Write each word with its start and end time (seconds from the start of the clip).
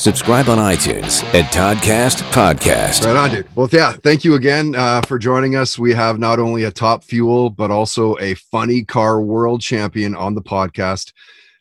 Subscribe 0.00 0.48
on 0.48 0.56
iTunes 0.56 1.22
at 1.34 1.52
Toddcast 1.52 2.22
Podcast. 2.32 3.04
Right 3.04 3.16
on, 3.16 3.30
dude. 3.30 3.46
Well, 3.54 3.68
yeah, 3.70 3.92
thank 3.92 4.24
you 4.24 4.34
again 4.34 4.74
uh, 4.74 5.02
for 5.02 5.18
joining 5.18 5.56
us. 5.56 5.78
We 5.78 5.92
have 5.92 6.18
not 6.18 6.38
only 6.38 6.64
a 6.64 6.70
top 6.70 7.04
fuel, 7.04 7.50
but 7.50 7.70
also 7.70 8.16
a 8.16 8.32
funny 8.32 8.82
car 8.82 9.20
world 9.20 9.60
champion 9.60 10.16
on 10.16 10.34
the 10.34 10.40
podcast, 10.40 11.12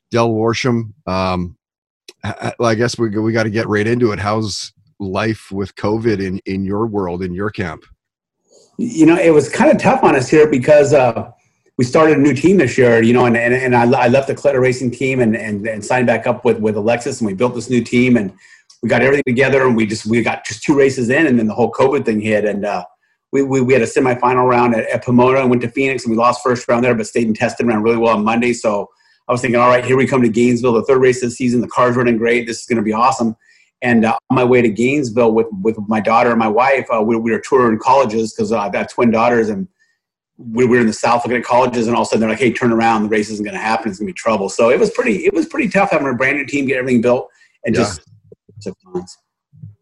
Del 0.10 0.30
Worsham. 0.30 0.94
Um, 1.06 1.58
I, 2.24 2.54
I 2.62 2.76
guess 2.76 2.98
we, 2.98 3.10
we 3.10 3.34
got 3.34 3.44
to 3.44 3.50
get 3.50 3.68
right 3.68 3.86
into 3.86 4.14
it. 4.14 4.20
How's 4.20 4.72
life 5.00 5.52
with 5.52 5.76
COVID 5.76 6.26
in, 6.26 6.40
in 6.46 6.64
your 6.64 6.88
world, 6.88 7.22
in 7.22 7.34
your 7.34 7.50
camp? 7.50 7.84
You 8.78 9.06
know, 9.06 9.18
it 9.18 9.34
was 9.34 9.50
kind 9.50 9.70
of 9.70 9.82
tough 9.82 10.02
on 10.02 10.16
us 10.16 10.30
here 10.30 10.50
because 10.50 10.94
uh, 10.94 11.30
we 11.80 11.86
started 11.86 12.18
a 12.18 12.20
new 12.20 12.34
team 12.34 12.58
this 12.58 12.78
year, 12.78 13.02
you 13.02 13.14
know, 13.14 13.26
and, 13.26 13.38
and, 13.38 13.54
and 13.54 13.74
I, 13.74 13.84
I 13.84 14.10
left 14.10 14.28
the 14.28 14.36
Kalitta 14.36 14.60
Racing 14.60 14.92
team 14.92 15.22
and, 15.22 15.34
and, 15.34 15.66
and 15.66 15.84
signed 15.84 16.08
back 16.08 16.28
up 16.28 16.44
with, 16.44 16.60
with 16.60 16.76
Alexis 16.76 17.22
and 17.22 17.26
we 17.26 17.34
built 17.34 17.56
this 17.56 17.70
new 17.70 17.82
team 17.82 18.18
and 18.18 18.34
we 18.84 18.90
got 18.90 19.02
everything 19.02 19.24
together 19.26 19.66
and 19.66 19.78
we 19.78 19.86
just, 19.86 20.06
we 20.06 20.22
got 20.22 20.44
just 20.44 20.62
two 20.62 20.78
races 20.78 21.10
in 21.10 21.26
and 21.26 21.40
then 21.40 21.48
the 21.48 21.54
whole 21.54 21.72
COVID 21.72 22.04
thing 22.04 22.20
hit 22.20 22.44
and 22.44 22.66
uh, 22.66 22.84
we, 23.32 23.44
we, 23.44 23.62
we 23.62 23.72
had 23.72 23.82
a 23.82 23.86
semifinal 23.86 24.46
round 24.46 24.76
at, 24.76 24.90
at 24.90 25.06
Pomona 25.06 25.40
and 25.40 25.50
went 25.50 25.62
to 25.62 25.70
Phoenix 25.70 26.04
and 26.04 26.12
we 26.12 26.18
lost 26.18 26.44
first 26.44 26.68
round 26.68 26.84
there, 26.84 26.94
but 26.94 27.08
stayed 27.08 27.28
in 27.28 27.34
Test 27.34 27.62
and 27.62 27.70
ran 27.70 27.82
really 27.82 27.96
well 27.96 28.14
on 28.14 28.26
Monday. 28.26 28.52
So 28.52 28.90
I 29.30 29.32
was 29.32 29.40
thinking, 29.40 29.58
all 29.58 29.70
right, 29.70 29.86
here 29.86 29.96
we 29.96 30.06
come 30.06 30.22
to 30.22 30.28
Gainesville, 30.28 30.74
the 30.74 30.84
third 30.84 31.00
race 31.00 31.24
of 31.24 31.30
the 31.30 31.36
season. 31.36 31.62
The 31.62 31.70
car's 31.70 31.96
running 31.96 32.18
great. 32.18 32.46
This 32.46 32.60
is 32.60 32.66
going 32.66 32.76
to 32.76 32.84
be 32.84 32.92
awesome. 32.92 33.38
And 33.82 34.04
uh, 34.04 34.18
on 34.30 34.36
my 34.36 34.44
way 34.44 34.62
to 34.62 34.70
Gainesville 34.70 35.32
with, 35.32 35.48
with 35.62 35.78
my 35.88 36.02
daughter 36.02 36.32
and 36.32 36.40
my 36.40 36.50
wife, 36.50 36.88
uh, 36.94 37.02
we, 37.02 37.16
we 37.16 37.32
were 37.32 37.40
touring 37.40 37.80
colleges 37.80 38.34
because 38.34 38.52
uh, 38.52 38.60
I've 38.60 38.74
got 38.74 38.90
twin 38.90 39.12
daughters 39.12 39.48
and 39.48 39.70
we 40.40 40.66
were 40.66 40.80
in 40.80 40.88
the 40.88 40.94
South 40.94 41.26
looking 41.26 41.38
at 41.38 41.44
colleges, 41.44 41.88
and 41.88 41.96
all 41.96 42.04
of 42.04 42.08
a 42.08 42.10
sudden 42.10 42.22
they're 42.22 42.30
like, 42.30 42.40
"Hey, 42.40 42.54
turn 42.54 42.72
around! 42.72 43.04
The 43.04 43.10
race 43.10 43.30
isn't 43.30 43.44
going 43.44 43.56
to 43.56 43.62
happen. 43.62 43.90
It's 43.90 44.00
going 44.00 44.08
to 44.08 44.14
be 44.14 44.18
trouble." 44.18 44.48
So 44.50 44.70
it 44.70 44.80
was 44.80 44.90
pretty. 44.92 45.26
It 45.26 45.34
was 45.34 45.48
pretty 45.48 45.70
tough 45.70 45.92
having 45.92 46.08
a 46.08 46.14
brand 46.14 46.38
new 46.38 46.46
team, 46.46 46.66
get 46.66 46.78
everything 46.78 47.02
built, 47.02 47.30
and 47.66 47.76
yeah. 47.76 47.82
just 47.82 48.02
took 48.62 48.78
months. 48.86 49.18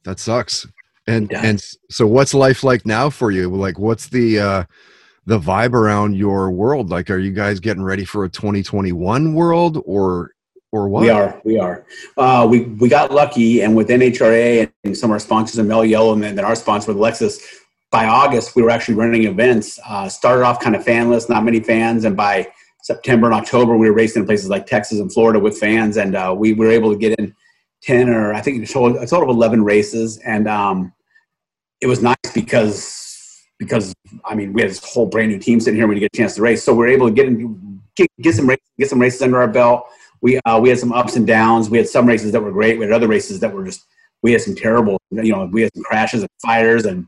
That 0.04 0.20
sucks. 0.20 0.66
And 1.05 1.32
and 1.34 1.64
so, 1.90 2.08
what's 2.08 2.34
life 2.34 2.64
like 2.64 2.86
now 2.86 3.10
for 3.10 3.32
you? 3.32 3.49
Like, 3.49 3.77
what's 3.77 4.10
the 4.10 4.40
uh, 4.40 4.64
the 5.26 5.40
vibe 5.40 5.74
around 5.74 6.16
your 6.16 6.52
world? 6.52 6.90
Like, 6.90 7.10
are 7.10 7.20
you 7.20 7.32
guys 7.32 7.60
getting 7.60 7.84
ready 7.84 8.04
for 8.04 8.26
a 8.26 8.30
2021 8.30 9.34
world, 9.34 9.82
or 9.86 10.32
or 10.71 10.90
what? 10.90 11.02
We 11.02 11.10
are. 11.10 11.42
We 11.46 11.60
are. 11.60 11.86
Uh, 12.18 12.48
we 12.49 12.62
we 12.62 12.90
got 12.90 13.12
lucky, 13.12 13.62
and 13.62 13.76
with 13.76 13.90
NHRA 13.90 14.71
and 14.84 14.98
some 14.98 15.12
of 15.12 15.14
our 15.14 15.20
sponsors, 15.20 15.60
and 15.60 15.68
Mello 15.68 15.84
Yello, 15.84 16.14
and 16.14 16.24
then 16.24 16.40
our 16.40 16.55
sponsor 16.55 16.94
with 16.94 17.02
Lexus, 17.02 17.40
by 17.91 18.05
August, 18.05 18.55
we 18.55 18.62
were 18.62 18.70
actually 18.70 18.96
running 18.96 19.24
events. 19.24 19.80
Uh, 19.88 20.10
started 20.10 20.43
off 20.43 20.60
kind 20.60 20.76
of 20.76 20.84
fanless, 20.84 21.30
not 21.30 21.43
many 21.43 21.60
fans, 21.60 22.04
and 22.05 22.18
by 22.18 22.48
September 22.82 23.27
and 23.27 23.35
October, 23.35 23.77
we 23.77 23.90
were 23.90 23.96
racing 23.96 24.21
in 24.21 24.26
places 24.26 24.49
like 24.49 24.66
Texas 24.66 24.99
and 24.99 25.12
Florida 25.12 25.40
with 25.40 25.57
fans, 25.57 25.98
and 25.98 26.15
uh, 26.15 26.35
we 26.38 26.54
were 26.54 26.70
able 26.70 26.91
to 26.91 26.98
get 26.98 27.18
in 27.20 27.34
ten 27.82 28.10
or 28.10 28.34
I 28.34 28.41
think 28.41 28.63
a 28.63 28.68
total, 28.68 28.98
a 29.02 29.08
total 29.08 29.30
of 29.30 29.35
eleven 29.35 29.63
races, 29.63 30.18
and 30.20 30.48
um, 30.48 30.93
it 31.82 31.88
was 31.88 32.02
nice 32.02 32.15
because 32.34 33.43
because 33.60 33.93
I 34.26 34.35
mean 34.35 34.54
we 34.54 34.62
had 34.62 34.70
this 34.70 34.84
whole 34.84 35.05
brand 35.05 35.32
new 35.32 35.40
team 35.40 35.60
sitting 35.60 35.77
here 35.77 35.88
when 35.88 35.98
you 35.98 36.02
get 36.02 36.12
a 36.13 36.18
chance 36.18 36.35
to 36.35 36.41
race, 36.41 36.63
so 36.63 36.74
we 36.74 36.80
were 36.80 36.88
able 36.88 37.08
to 37.08 37.13
get 37.13 37.27
in, 37.27 37.82
get, 37.96 38.08
get 38.21 38.35
some 38.35 38.48
races, 38.48 38.63
get 38.77 38.90
some 38.90 38.99
races 38.99 39.21
under 39.21 39.40
our 39.40 39.48
belt. 39.48 39.85
We 40.21 40.40
uh, 40.40 40.60
we 40.60 40.70
had 40.70 40.80
some 40.80 40.91
ups 40.91 41.15
and 41.15 41.26
downs. 41.26 41.70
We 41.70 41.77
had 41.77 41.88
some 41.88 42.05
races 42.05 42.32
that 42.34 42.41
were 42.41 42.52
great. 42.52 42.77
We 42.77 42.85
had 42.85 42.93
other 42.93 43.08
races 43.08 43.40
that 43.40 43.54
were 43.54 43.63
just 43.63 43.85
we 44.24 44.32
had 44.32 44.41
some 44.41 44.55
terrible, 44.55 44.99
you 45.12 45.32
know, 45.32 45.46
we 45.46 45.62
had 45.62 45.71
some 45.74 45.84
crashes 45.84 46.21
and 46.21 46.30
fires 46.41 46.85
and 46.85 47.08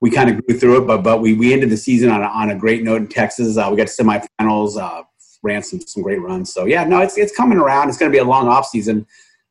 we 0.00 0.10
kind 0.10 0.30
of 0.30 0.44
grew 0.46 0.58
through 0.58 0.82
it, 0.82 0.86
but 0.86 1.02
but 1.02 1.20
we, 1.20 1.34
we 1.34 1.52
ended 1.52 1.70
the 1.70 1.76
season 1.76 2.10
on 2.10 2.22
a, 2.22 2.26
on 2.26 2.50
a 2.50 2.54
great 2.54 2.82
note 2.82 3.02
in 3.02 3.08
Texas. 3.08 3.56
Uh, 3.56 3.68
we 3.70 3.76
got 3.76 3.86
to 3.86 4.02
semifinals, 4.02 4.80
uh, 4.80 5.02
ran 5.42 5.62
some 5.62 5.80
some 5.80 6.02
great 6.02 6.20
runs. 6.20 6.52
So 6.52 6.64
yeah, 6.64 6.84
no, 6.84 7.00
it's 7.00 7.18
it's 7.18 7.34
coming 7.36 7.58
around. 7.58 7.88
It's 7.88 7.98
going 7.98 8.10
to 8.10 8.14
be 8.14 8.20
a 8.20 8.24
long 8.24 8.48
off 8.48 8.66
season. 8.66 9.06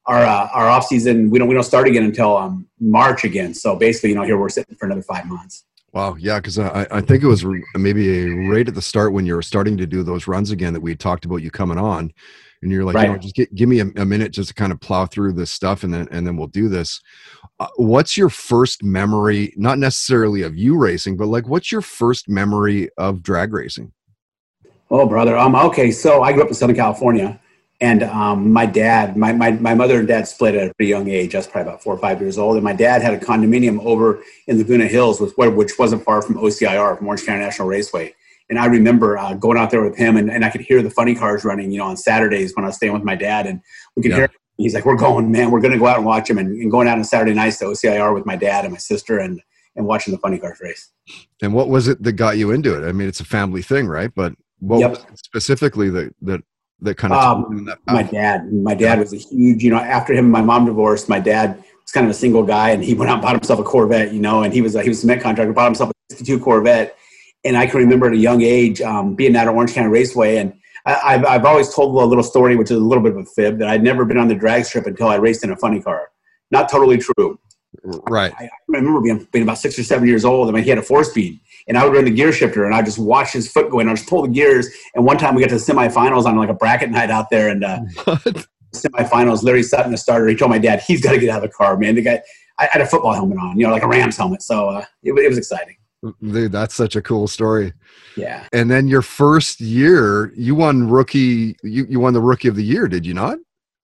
Our 0.06 0.23
uh, 0.23 0.50
our 0.53 0.67
off 0.67 0.86
season 0.86 1.30
we 1.30 1.38
don't 1.39 1.47
we 1.47 1.53
don't 1.53 1.64
start 1.64 1.88
again 1.88 2.03
until 2.03 2.36
um, 2.36 2.67
March 2.80 3.23
again. 3.23 3.53
So 3.53 3.75
basically, 3.75 4.09
you 4.09 4.16
know, 4.16 4.23
here 4.23 4.38
we're 4.38 4.50
sitting 4.50 4.75
for 4.75 4.86
another 4.86 5.03
five 5.03 5.25
months. 5.25 5.66
Wow, 5.91 6.16
yeah, 6.19 6.38
because 6.38 6.59
I, 6.59 6.86
I 6.91 7.02
think 7.02 7.23
it 7.23 7.28
was 7.28 7.44
maybe 7.73 8.29
right 8.47 8.68
at 8.68 8.75
the 8.75 8.81
start 8.81 9.12
when 9.12 9.25
you 9.25 9.34
were 9.34 9.41
starting 9.41 9.75
to 9.78 9.88
do 9.88 10.03
those 10.03 10.28
runs 10.28 10.52
again 10.52 10.73
that 10.73 10.81
we 10.81 10.96
talked 10.96 11.25
about 11.25 11.38
you 11.38 11.50
coming 11.50 11.79
on, 11.79 12.13
and 12.62 12.72
you're 12.72 12.84
like, 12.84 12.96
right. 12.96 13.08
you 13.08 13.14
know, 13.14 13.18
just 13.18 13.36
get, 13.36 13.53
give 13.56 13.70
me 13.70 13.80
a, 13.80 13.86
a, 13.96 14.06
minute 14.06 14.31
just 14.31 14.50
to 14.50 14.53
kind 14.53 14.72
of 14.72 14.80
plow 14.80 15.06
through 15.06 15.34
this 15.34 15.52
stuff, 15.52 15.84
and 15.84 15.94
then 15.94 16.08
and 16.12 16.28
then 16.28 16.36
we'll 16.36 16.47
do 16.47 16.68
this. 16.68 17.02
Uh, 17.59 17.68
what's 17.78 18.18
your 18.18 18.30
first 18.30 18.84
memory? 18.84 19.53
Not 19.56 19.78
necessarily 19.80 20.42
of 20.42 20.58
you 20.58 20.78
racing, 20.78 21.18
but 21.18 21.28
like, 21.28 21.47
what's 21.47 21.72
your 21.72 21.81
first 21.81 22.28
memory 22.28 22.90
of 22.97 23.24
drag 23.24 23.53
racing? 23.53 23.94
Oh, 24.92 25.06
brother. 25.06 25.38
Um. 25.38 25.56
Okay. 25.56 25.92
So 25.92 26.24
I 26.24 26.34
grew 26.34 26.42
up 26.42 26.50
in 26.50 26.53
Southern 26.53 26.75
California, 26.75 27.40
and 27.80 28.03
um, 28.03 28.52
my 28.52 28.66
dad, 28.66 29.16
my, 29.16 29.31
my 29.31 29.52
my 29.52 29.74
mother 29.74 30.00
and 30.00 30.08
dad 30.08 30.28
split 30.28 30.56
at 30.56 30.72
a 30.72 30.74
pretty 30.74 30.90
young 30.90 31.08
age. 31.08 31.36
I 31.36 31.40
was 31.40 31.47
probably 31.47 31.72
about 31.72 31.84
four 31.84 31.94
or 31.94 32.00
five 32.00 32.20
years 32.20 32.38
old, 32.38 32.56
and 32.56 32.64
my 32.64 32.74
dad 32.74 33.02
had 33.02 33.14
a 33.14 33.20
condominium 33.20 33.84
over 33.86 34.22
in 34.47 34.58
Laguna 34.58 34.88
Hills, 34.88 35.22
with, 35.22 35.38
which 35.38 35.80
wasn't 35.80 36.03
far 36.03 36.22
from 36.22 36.36
OCIR, 36.36 36.97
from 36.97 37.08
Orange 37.08 37.26
County 37.26 37.40
National 37.40 37.68
Raceway 37.68 38.16
and 38.49 38.57
I 38.57 38.65
remember 38.65 39.17
uh, 39.17 39.35
going 39.35 39.57
out 39.57 39.69
there 39.69 39.83
with 39.83 39.95
him, 39.95 40.17
and, 40.17 40.31
and 40.31 40.43
I 40.43 40.49
could 40.49 40.61
hear 40.61 40.81
the 40.81 40.89
funny 40.89 41.15
cars 41.15 41.45
running, 41.45 41.71
you 41.71 41.77
know, 41.77 41.85
on 41.85 41.97
Saturdays 41.97 42.55
when 42.55 42.65
I 42.65 42.69
was 42.69 42.75
staying 42.75 42.93
with 42.93 43.03
my 43.03 43.15
dad, 43.15 43.45
and 43.45 43.61
we 43.95 44.03
could 44.03 44.11
yeah. 44.11 44.17
hear. 44.17 44.31
He's 44.57 44.73
like, 44.73 44.85
"We're 44.85 44.97
going, 44.97 45.31
man. 45.31 45.51
We're 45.51 45.61
going 45.61 45.71
to 45.71 45.77
go 45.77 45.87
out 45.87 45.97
and 45.97 46.05
watch 46.05 46.29
him," 46.29 46.37
and, 46.37 46.49
and, 46.59 46.69
going 46.69 46.87
out 46.87 46.97
on 46.97 47.03
Saturday 47.03 47.33
nights 47.33 47.59
to 47.59 47.65
OCIR 47.65 48.13
with 48.13 48.25
my 48.25 48.35
dad 48.35 48.65
and 48.65 48.73
my 48.73 48.77
sister, 48.77 49.19
and 49.19 49.41
and 49.75 49.85
watching 49.85 50.13
the 50.13 50.19
funny 50.19 50.39
cars 50.39 50.59
race. 50.61 50.91
And 51.41 51.53
what 51.53 51.69
was 51.69 51.87
it 51.87 52.03
that 52.03 52.13
got 52.13 52.37
you 52.37 52.51
into 52.51 52.75
it? 52.75 52.87
I 52.87 52.91
mean, 52.91 53.07
it's 53.07 53.21
a 53.21 53.25
family 53.25 53.61
thing, 53.61 53.87
right? 53.87 54.11
But 54.13 54.33
what 54.59 54.79
yep. 54.79 54.97
specifically 55.16 55.89
that 55.91 56.13
that 56.23 56.41
that 56.81 56.95
kind 56.95 57.13
of 57.13 57.23
um, 57.23 57.69
my 57.87 58.03
dad. 58.03 58.51
My 58.51 58.73
dad 58.73 58.99
was 58.99 59.13
a 59.13 59.17
huge, 59.17 59.63
you 59.63 59.71
know. 59.71 59.77
After 59.77 60.13
him, 60.13 60.29
my 60.31 60.41
mom 60.41 60.66
divorced. 60.66 61.09
My 61.09 61.19
dad 61.19 61.57
was 61.57 61.91
kind 61.93 62.05
of 62.05 62.11
a 62.11 62.16
single 62.16 62.43
guy, 62.43 62.71
and 62.71 62.83
he 62.83 62.93
went 62.93 63.11
out 63.11 63.16
and 63.16 63.21
bought 63.21 63.35
himself 63.35 63.59
a 63.59 63.63
Corvette, 63.63 64.13
you 64.13 64.19
know. 64.19 64.43
And 64.43 64.53
he 64.53 64.61
was 64.61 64.75
a, 64.75 64.81
he 64.81 64.89
was 64.89 64.99
a 64.99 65.01
cement 65.01 65.21
contractor, 65.21 65.53
bought 65.53 65.66
himself 65.66 65.89
a 65.89 66.13
'62 66.16 66.39
Corvette 66.39 66.97
and 67.44 67.57
I 67.57 67.67
can 67.67 67.79
remember 67.79 68.07
at 68.07 68.13
a 68.13 68.17
young 68.17 68.41
age 68.41 68.81
um, 68.81 69.16
being 69.16 69.35
at 69.35 69.47
Orange 69.47 69.73
County 69.73 69.89
Raceway, 69.89 70.38
and 70.38 70.53
I, 70.85 71.13
have 71.13 71.25
I've 71.25 71.45
always 71.45 71.73
told 71.73 71.95
a 72.01 72.05
little 72.05 72.23
story, 72.23 72.55
which 72.55 72.72
is 72.72 72.77
a 72.77 72.83
little 72.83 73.03
bit 73.03 73.13
of 73.13 73.19
a 73.19 73.25
fib, 73.25 73.59
that 73.59 73.67
I'd 73.67 73.83
never 73.83 74.05
been 74.05 74.17
on 74.17 74.27
the 74.27 74.35
drag 74.35 74.66
strip 74.66 74.85
until 74.85 75.07
I 75.07 75.16
raced 75.16 75.44
in 75.44 75.51
a 75.51 75.55
funny 75.55 75.81
car. 75.81 76.09
Not 76.51 76.69
totally 76.69 76.97
true. 76.97 77.39
Right. 77.83 78.33
I, 78.38 78.45
I 78.45 78.49
remember 78.67 79.01
being, 79.01 79.28
being 79.31 79.44
about 79.44 79.57
six 79.57 79.78
or 79.78 79.83
seven 79.83 80.07
years 80.07 80.25
old, 80.25 80.49
and 80.49 80.57
he 80.57 80.69
had 80.69 80.79
a 80.79 80.81
four 80.81 81.03
speed, 81.03 81.39
and 81.67 81.78
I 81.78 81.85
would 81.85 81.94
run 81.94 82.05
the 82.05 82.11
gear 82.11 82.31
shifter, 82.31 82.66
and 82.66 82.73
I 82.73 82.81
just 82.81 82.97
watch 82.97 83.31
his 83.31 83.51
foot 83.51 83.69
go 83.69 83.79
in. 83.79 83.88
I 83.88 83.94
just 83.94 84.09
pull 84.09 84.23
the 84.23 84.29
gears, 84.29 84.67
and 84.95 85.05
one 85.05 85.17
time 85.17 85.35
we 85.35 85.41
got 85.41 85.49
to 85.49 85.55
the 85.55 85.61
semifinals 85.61 86.25
on 86.25 86.35
like 86.38 86.49
a 86.49 86.53
bracket 86.53 86.89
night 86.89 87.11
out 87.11 87.29
there, 87.29 87.49
and 87.49 87.63
uh, 87.63 87.79
semifinals. 88.73 89.44
Larry 89.44 89.63
Sutton, 89.63 89.91
the 89.91 89.97
starter, 89.97 90.28
he 90.28 90.35
told 90.35 90.51
my 90.51 90.59
dad 90.59 90.81
he's 90.81 91.01
got 91.01 91.11
to 91.11 91.19
get 91.19 91.29
out 91.29 91.44
of 91.44 91.49
the 91.49 91.55
car, 91.55 91.78
man. 91.78 91.95
The 91.95 92.01
guy, 92.01 92.22
I 92.57 92.67
had 92.72 92.81
a 92.81 92.85
football 92.85 93.13
helmet 93.13 93.38
on, 93.38 93.57
you 93.57 93.66
know, 93.66 93.72
like 93.72 93.83
a 93.83 93.88
Rams 93.88 94.17
helmet, 94.17 94.41
so 94.41 94.69
uh, 94.69 94.85
it, 95.03 95.13
it 95.13 95.29
was 95.29 95.38
exciting. 95.38 95.75
Dude, 96.01 96.51
that's 96.51 96.75
such 96.75 96.95
a 96.95 97.01
cool 97.01 97.27
story. 97.27 97.73
Yeah. 98.15 98.47
And 98.53 98.71
then 98.71 98.87
your 98.87 99.01
first 99.01 99.59
year, 99.59 100.31
you 100.35 100.55
won 100.55 100.89
rookie. 100.89 101.57
You, 101.63 101.85
you 101.89 101.99
won 101.99 102.13
the 102.13 102.21
rookie 102.21 102.47
of 102.47 102.55
the 102.55 102.63
year, 102.63 102.87
did 102.87 103.05
you 103.05 103.13
not? 103.13 103.37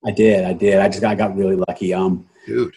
I 0.05 0.11
did. 0.11 0.45
I 0.45 0.53
did. 0.53 0.79
I 0.79 0.87
just 0.87 1.01
got, 1.01 1.11
I 1.11 1.15
got 1.15 1.35
really 1.35 1.55
lucky. 1.55 1.93
Um, 1.93 2.29
dude. 2.45 2.75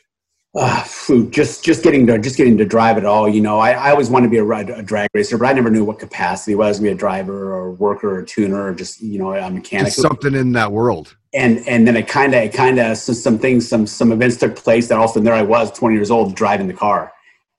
Uh, 0.54 0.82
just 1.30 1.62
just 1.62 1.84
getting 1.84 2.06
to 2.06 2.18
just 2.18 2.36
getting 2.36 2.56
to 2.56 2.64
drive 2.64 2.96
it 2.96 3.04
all. 3.04 3.28
You 3.28 3.42
know, 3.42 3.58
I, 3.58 3.72
I 3.72 3.90
always 3.90 4.08
wanted 4.08 4.26
to 4.26 4.30
be 4.30 4.38
a, 4.38 4.76
a 4.78 4.82
drag 4.82 5.10
racer, 5.12 5.36
but 5.36 5.46
I 5.46 5.52
never 5.52 5.70
knew 5.70 5.84
what 5.84 5.98
capacity 5.98 6.54
was 6.54 6.78
to 6.78 6.82
be 6.82 6.88
a 6.88 6.94
driver 6.94 7.52
or 7.52 7.66
a 7.66 7.72
worker 7.72 8.16
or 8.16 8.20
a 8.20 8.26
tuner 8.26 8.68
or 8.68 8.74
just 8.74 9.00
you 9.00 9.18
know 9.18 9.34
a 9.34 9.50
mechanic. 9.50 9.88
Just 9.88 10.00
something 10.00 10.34
in 10.34 10.52
that 10.52 10.72
world. 10.72 11.16
And 11.34 11.58
and 11.68 11.86
then 11.86 11.96
it 11.96 12.08
kind 12.08 12.34
of 12.34 12.42
it 12.42 12.54
kind 12.54 12.78
of 12.78 12.96
some, 12.96 13.14
some 13.14 13.38
things 13.38 13.68
some 13.68 13.86
some 13.86 14.10
events 14.10 14.38
took 14.38 14.56
place 14.56 14.88
that 14.88 14.96
all 14.96 15.04
of 15.04 15.10
a 15.10 15.12
sudden 15.12 15.24
there 15.24 15.34
I 15.34 15.42
was 15.42 15.70
20 15.72 15.94
years 15.94 16.10
old 16.10 16.34
driving 16.34 16.66
the 16.66 16.74
car, 16.74 17.12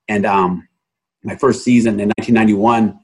and 0.08 0.26
um 0.26 0.68
my 1.24 1.36
first 1.36 1.64
season 1.64 2.00
in 2.00 2.10
1991 2.18 3.00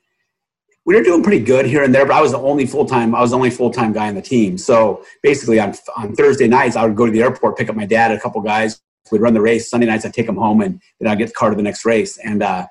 we 0.86 0.96
were 0.96 1.02
doing 1.02 1.24
pretty 1.24 1.44
good 1.44 1.66
here 1.66 1.84
and 1.84 1.94
there, 1.94 2.06
but 2.06 2.16
I 2.16 2.22
was 2.22 2.32
the 2.32 2.40
only 2.40 2.68
full 2.68 2.86
time. 2.86 3.16
I 3.16 3.22
was 3.22 3.32
the 3.32 3.38
only 3.38 3.50
full 3.50 3.72
time 3.72 3.92
guy 3.92 4.08
on 4.08 4.16
the 4.16 4.22
team. 4.22 4.58
So 4.58 5.04
basically, 5.24 5.60
on 5.60 5.74
on 5.98 6.16
Thursday 6.16 6.48
nights, 6.48 6.76
I 6.76 6.86
would 6.86 6.96
go 6.96 7.06
to 7.06 7.12
the 7.12 7.24
airport, 7.24 7.58
pick 7.58 7.70
up 7.70 7.76
my 7.76 7.86
dad, 7.86 8.12
a 8.12 8.20
couple 8.20 8.42
guys. 8.42 8.80
We'd 9.12 9.22
run 9.22 9.34
the 9.34 9.42
race. 9.42 9.70
Sunday 9.70 9.88
nights, 9.88 10.06
I'd 10.06 10.14
take 10.14 10.28
them 10.28 10.38
home, 10.38 10.62
and 10.62 10.82
then 11.00 11.12
I'd 11.12 11.18
get 11.18 11.28
the 11.28 11.34
car 11.34 11.50
to 11.50 11.56
the 11.56 11.64
next 11.64 11.86
race. 11.86 12.18
And 12.18 12.42
uh, 12.44 12.68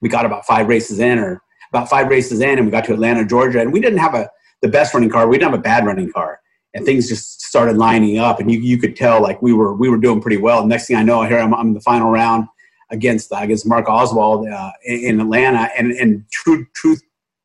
we 0.00 0.08
got 0.08 0.24
about 0.24 0.46
five 0.46 0.68
races 0.68 1.00
in, 1.00 1.18
or 1.18 1.42
about 1.72 1.90
five 1.90 2.08
races 2.08 2.40
in, 2.40 2.58
and 2.58 2.64
we 2.64 2.70
got 2.70 2.84
to 2.86 2.92
Atlanta, 2.92 3.24
Georgia, 3.24 3.60
and 3.60 3.72
we 3.72 3.80
didn't 3.80 3.98
have 3.98 4.14
a 4.14 4.30
the 4.62 4.68
best 4.68 4.94
running 4.94 5.10
car. 5.10 5.28
We 5.28 5.36
didn't 5.36 5.50
have 5.50 5.58
a 5.58 5.62
bad 5.62 5.84
running 5.84 6.12
car, 6.12 6.40
and 6.74 6.84
things 6.84 7.08
just 7.08 7.42
started 7.42 7.76
lining 7.76 8.18
up, 8.18 8.38
and 8.38 8.50
you 8.52 8.60
you 8.60 8.78
could 8.78 8.94
tell 8.94 9.20
like 9.20 9.42
we 9.42 9.52
were 9.52 9.74
we 9.74 9.88
were 9.88 9.98
doing 9.98 10.20
pretty 10.20 10.36
well. 10.36 10.64
Next 10.64 10.86
thing 10.86 10.96
I 10.96 11.02
know, 11.02 11.22
here 11.22 11.38
I'm, 11.38 11.52
I'm 11.52 11.68
in 11.68 11.74
the 11.74 11.80
final 11.80 12.10
round 12.10 12.46
against 12.90 13.32
uh, 13.32 13.38
against 13.40 13.66
Mark 13.66 13.88
Oswald 13.88 14.48
uh, 14.48 14.70
in, 14.84 15.20
Atlanta, 15.20 15.70
and 15.76 15.92
and 15.92 16.24
true 16.30 16.66
truth 16.74 17.02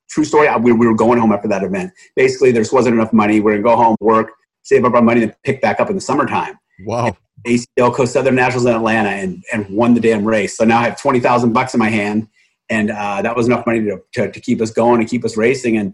true 0.09 0.23
story. 0.23 0.47
We, 0.59 0.71
we 0.73 0.87
were 0.87 0.95
going 0.95 1.19
home 1.19 1.31
after 1.31 1.47
that 1.47 1.63
event. 1.63 1.91
Basically, 2.15 2.51
there 2.51 2.61
just 2.61 2.73
wasn't 2.73 2.95
enough 2.95 3.13
money. 3.13 3.39
We're 3.39 3.53
gonna 3.53 3.63
go 3.63 3.75
home, 3.75 3.95
work, 3.99 4.31
save 4.63 4.85
up 4.85 4.93
our 4.93 5.01
money, 5.01 5.23
and 5.23 5.35
pick 5.43 5.61
back 5.61 5.79
up 5.79 5.89
in 5.89 5.95
the 5.95 6.01
summertime. 6.01 6.57
Wow. 6.85 7.15
ACL 7.47 7.93
Coast 7.93 8.13
Southern 8.13 8.35
Nationals 8.35 8.65
in 8.65 8.73
Atlanta, 8.73 9.09
and 9.09 9.43
and 9.51 9.69
won 9.69 9.93
the 9.93 9.99
damn 9.99 10.23
race. 10.23 10.55
So 10.57 10.63
now 10.63 10.79
I 10.79 10.83
have 10.83 10.99
twenty 10.99 11.19
thousand 11.19 11.53
bucks 11.53 11.73
in 11.73 11.79
my 11.79 11.89
hand, 11.89 12.27
and 12.69 12.91
uh, 12.91 13.21
that 13.21 13.35
was 13.35 13.47
enough 13.47 13.65
money 13.65 13.81
to, 13.81 14.01
to, 14.13 14.31
to 14.31 14.39
keep 14.39 14.61
us 14.61 14.71
going 14.71 15.01
and 15.01 15.09
keep 15.09 15.25
us 15.25 15.35
racing. 15.35 15.77
And 15.77 15.93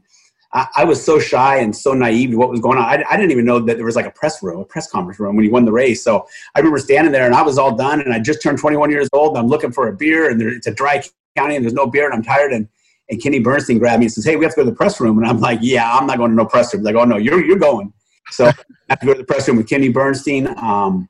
I, 0.51 0.83
was 0.83 1.03
so 1.03 1.19
shy 1.19 1.57
and 1.57 1.75
so 1.75 1.93
naive 1.93 2.31
to 2.31 2.37
what 2.37 2.49
was 2.49 2.59
going 2.59 2.79
on. 2.79 2.83
I, 2.83 3.03
I, 3.07 3.17
didn't 3.17 3.31
even 3.31 3.45
know 3.45 3.59
that 3.59 3.75
there 3.75 3.85
was 3.85 3.95
like 3.95 4.07
a 4.07 4.11
press 4.11 4.41
room, 4.41 4.59
a 4.59 4.65
press 4.65 4.89
conference 4.89 5.19
room 5.19 5.35
when 5.35 5.45
he 5.45 5.51
won 5.51 5.63
the 5.63 5.71
race. 5.71 6.03
So 6.03 6.27
I 6.55 6.59
remember 6.59 6.79
standing 6.79 7.11
there 7.11 7.25
and 7.25 7.35
I 7.35 7.43
was 7.43 7.59
all 7.59 7.75
done 7.75 8.01
and 8.01 8.13
I 8.13 8.19
just 8.19 8.41
turned 8.41 8.57
21 8.57 8.89
years 8.89 9.07
old. 9.13 9.29
And 9.29 9.37
I'm 9.37 9.47
looking 9.47 9.71
for 9.71 9.87
a 9.87 9.93
beer 9.93 10.29
and 10.29 10.41
there, 10.41 10.49
it's 10.49 10.65
a 10.65 10.73
dry 10.73 11.03
county 11.37 11.55
and 11.55 11.63
there's 11.63 11.73
no 11.73 11.85
beer 11.85 12.05
and 12.05 12.15
I'm 12.15 12.23
tired. 12.23 12.51
And, 12.51 12.67
and 13.09 13.21
Kenny 13.21 13.39
Bernstein 13.39 13.77
grabbed 13.77 13.99
me 13.99 14.07
and 14.07 14.13
says, 14.13 14.25
Hey, 14.25 14.37
we 14.37 14.45
have 14.45 14.53
to 14.53 14.61
go 14.61 14.65
to 14.65 14.71
the 14.71 14.75
press 14.75 14.99
room. 14.99 15.19
And 15.19 15.27
I'm 15.27 15.39
like, 15.39 15.59
Yeah, 15.61 15.91
I'm 15.91 16.07
not 16.07 16.17
going 16.17 16.31
to 16.31 16.35
no 16.35 16.45
press 16.45 16.73
room. 16.73 16.81
He's 16.81 16.85
like, 16.85 16.95
Oh 16.95 17.05
no, 17.05 17.17
you're, 17.17 17.45
you're 17.45 17.59
going. 17.59 17.93
So 18.31 18.45
I 18.45 18.53
have 18.89 18.99
to 19.01 19.05
go 19.05 19.13
to 19.13 19.19
the 19.19 19.25
press 19.25 19.47
room 19.47 19.57
with 19.57 19.69
Kenny 19.69 19.89
Bernstein, 19.89 20.47
um, 20.57 21.09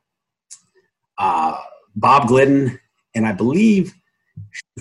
uh, 1.17 1.59
Bob 1.95 2.27
Glidden, 2.27 2.79
and 3.15 3.25
I 3.25 3.31
believe 3.31 3.93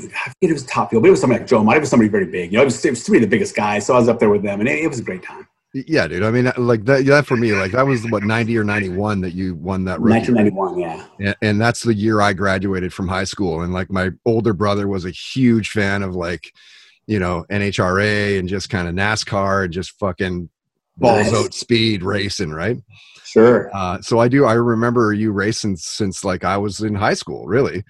I 0.04 0.30
forget 0.30 0.50
it 0.50 0.52
was 0.52 0.64
top 0.64 0.90
fuel, 0.90 1.00
but 1.02 1.08
it 1.08 1.10
was 1.12 1.20
somebody 1.20 1.40
like 1.40 1.48
Joe. 1.48 1.68
It 1.70 1.80
was 1.80 1.90
somebody 1.90 2.08
very 2.08 2.26
big. 2.26 2.52
You 2.52 2.58
know, 2.58 2.62
it 2.62 2.66
was, 2.66 2.84
it 2.84 2.90
was 2.90 3.02
three 3.02 3.18
of 3.18 3.22
the 3.22 3.28
biggest 3.28 3.54
guys. 3.54 3.86
So 3.86 3.94
I 3.94 3.98
was 3.98 4.08
up 4.08 4.18
there 4.18 4.30
with 4.30 4.42
them, 4.42 4.60
and 4.60 4.68
it, 4.68 4.80
it 4.80 4.88
was 4.88 4.98
a 4.98 5.02
great 5.02 5.22
time. 5.22 5.46
Yeah, 5.74 6.08
dude. 6.08 6.22
I 6.22 6.30
mean, 6.30 6.50
like 6.56 6.86
that. 6.86 7.04
That 7.04 7.26
for 7.26 7.36
me, 7.36 7.52
like 7.52 7.72
that 7.72 7.86
was 7.86 8.02
what 8.10 8.22
ninety 8.22 8.56
or 8.56 8.64
ninety 8.64 8.88
one 8.88 9.20
that 9.20 9.34
you 9.34 9.54
won 9.54 9.84
that. 9.84 10.00
Ninety 10.00 10.32
one, 10.50 10.78
yeah. 10.78 11.04
And, 11.20 11.36
and 11.42 11.60
that's 11.60 11.82
the 11.82 11.92
year 11.92 12.22
I 12.22 12.32
graduated 12.32 12.92
from 12.92 13.06
high 13.06 13.24
school, 13.24 13.60
and 13.60 13.72
like 13.72 13.90
my 13.90 14.10
older 14.24 14.54
brother 14.54 14.88
was 14.88 15.04
a 15.04 15.10
huge 15.10 15.70
fan 15.70 16.02
of 16.02 16.14
like, 16.14 16.54
you 17.06 17.18
know, 17.18 17.44
NHRA 17.50 18.38
and 18.38 18.48
just 18.48 18.70
kind 18.70 18.88
of 18.88 18.94
NASCAR 18.94 19.64
and 19.64 19.72
just 19.72 19.98
fucking 19.98 20.48
balls 20.96 21.32
nice. 21.32 21.44
out 21.44 21.54
speed 21.54 22.02
racing, 22.02 22.50
right? 22.50 22.78
Sure. 23.24 23.70
Uh, 23.74 24.00
so 24.00 24.18
I 24.20 24.28
do. 24.28 24.46
I 24.46 24.54
remember 24.54 25.12
you 25.12 25.32
racing 25.32 25.76
since 25.76 26.24
like 26.24 26.44
I 26.44 26.56
was 26.56 26.80
in 26.80 26.94
high 26.94 27.14
school, 27.14 27.46
really. 27.46 27.84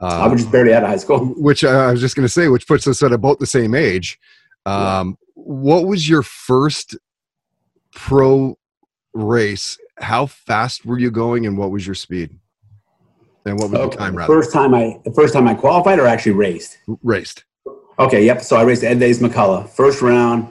Uh, 0.00 0.06
I 0.06 0.26
was 0.26 0.40
just 0.40 0.52
barely 0.52 0.74
out 0.74 0.82
of 0.82 0.88
high 0.88 0.96
school. 0.96 1.26
Which 1.36 1.64
uh, 1.64 1.68
I 1.68 1.92
was 1.92 2.00
just 2.00 2.16
going 2.16 2.26
to 2.26 2.32
say, 2.32 2.48
which 2.48 2.66
puts 2.66 2.86
us 2.86 3.02
at 3.02 3.12
about 3.12 3.38
the 3.38 3.46
same 3.46 3.74
age. 3.74 4.18
Um, 4.66 4.74
yeah. 5.08 5.32
What 5.34 5.86
was 5.86 6.08
your 6.08 6.22
first 6.22 6.96
pro 7.94 8.58
race? 9.12 9.78
How 9.98 10.26
fast 10.26 10.84
were 10.84 10.98
you 10.98 11.10
going, 11.10 11.46
and 11.46 11.56
what 11.56 11.70
was 11.70 11.86
your 11.86 11.94
speed? 11.94 12.38
And 13.46 13.58
what 13.58 13.70
was 13.70 13.80
okay. 13.80 13.90
the 13.90 13.96
time? 13.96 14.16
Rather? 14.16 14.32
First 14.34 14.52
time 14.52 14.74
I, 14.74 14.98
the 15.04 15.12
first 15.12 15.32
time 15.32 15.46
I 15.46 15.54
qualified, 15.54 15.98
or 15.98 16.06
actually 16.06 16.32
raced. 16.32 16.78
Raced. 17.02 17.44
Okay. 17.98 18.24
Yep. 18.24 18.42
So 18.42 18.56
I 18.56 18.62
raced 18.62 18.82
Ed 18.82 18.98
the 18.98 19.06
Ace 19.06 19.20
McCulloch. 19.20 19.68
First 19.68 20.02
round, 20.02 20.44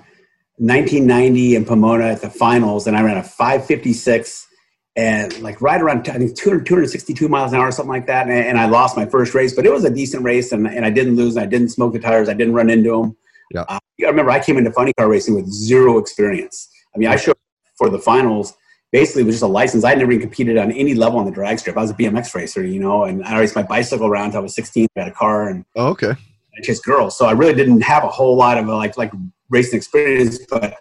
1990 0.57 1.55
in 1.55 1.65
Pomona 1.65 2.05
at 2.05 2.21
the 2.21 2.29
finals, 2.29 2.87
and 2.87 2.95
I 2.95 3.01
ran 3.01 3.17
a 3.17 3.23
556 3.23 4.47
and 4.95 5.39
like 5.41 5.61
right 5.61 5.81
around 5.81 6.07
I 6.09 6.17
think 6.17 6.35
200, 6.35 6.65
262 6.65 7.27
miles 7.27 7.51
an 7.51 7.59
hour 7.59 7.67
or 7.67 7.71
something 7.71 7.91
like 7.91 8.07
that. 8.07 8.27
And, 8.27 8.45
and, 8.45 8.59
I 8.59 8.67
lost 8.67 8.95
my 8.95 9.05
first 9.05 9.33
race, 9.33 9.53
but 9.55 9.65
it 9.65 9.71
was 9.71 9.83
a 9.85 9.89
decent 9.89 10.23
race, 10.23 10.51
and, 10.51 10.67
and 10.67 10.85
I 10.85 10.91
didn't 10.91 11.15
lose. 11.15 11.35
And 11.35 11.43
I 11.43 11.47
didn't 11.47 11.69
smoke 11.69 11.93
the 11.93 11.99
tires. 11.99 12.29
I 12.29 12.33
didn't 12.33 12.53
run 12.53 12.69
into 12.69 12.91
them. 12.91 13.17
Yeah. 13.51 13.61
Uh, 13.61 13.79
I 14.01 14.09
remember 14.09 14.31
I 14.31 14.39
came 14.39 14.57
into 14.57 14.71
funny 14.71 14.93
car 14.93 15.09
racing 15.09 15.35
with 15.35 15.47
zero 15.47 15.97
experience. 15.97 16.69
I 16.95 16.97
mean, 16.97 17.09
I 17.09 17.15
showed 17.15 17.37
for 17.75 17.89
the 17.89 17.99
finals. 17.99 18.53
Basically, 18.91 19.23
it 19.23 19.25
was 19.25 19.35
just 19.35 19.43
a 19.43 19.47
license. 19.47 19.83
I'd 19.83 19.97
never 19.97 20.11
even 20.11 20.27
competed 20.27 20.57
on 20.57 20.71
any 20.71 20.93
level 20.93 21.17
on 21.17 21.25
the 21.25 21.31
drag 21.31 21.57
strip. 21.57 21.75
I 21.75 21.81
was 21.81 21.89
a 21.89 21.95
BMX 21.95 22.35
racer, 22.35 22.63
you 22.63 22.79
know, 22.79 23.05
and 23.05 23.23
I 23.23 23.39
raced 23.39 23.55
my 23.55 23.63
bicycle 23.63 24.05
around 24.05 24.25
until 24.25 24.41
I 24.41 24.43
was 24.43 24.53
16. 24.53 24.87
I 24.95 24.99
had 24.99 25.07
a 25.07 25.11
car 25.11 25.49
and 25.49 25.65
oh, 25.75 25.87
okay. 25.87 26.11
I 26.11 26.61
chased 26.61 26.85
girls. 26.85 27.17
So 27.17 27.25
I 27.25 27.31
really 27.31 27.55
didn't 27.55 27.81
have 27.81 28.03
a 28.03 28.09
whole 28.09 28.35
lot 28.35 28.59
of 28.59 28.67
like 28.67 28.95
like 28.95 29.11
racing 29.49 29.77
experience, 29.77 30.37
but 30.47 30.77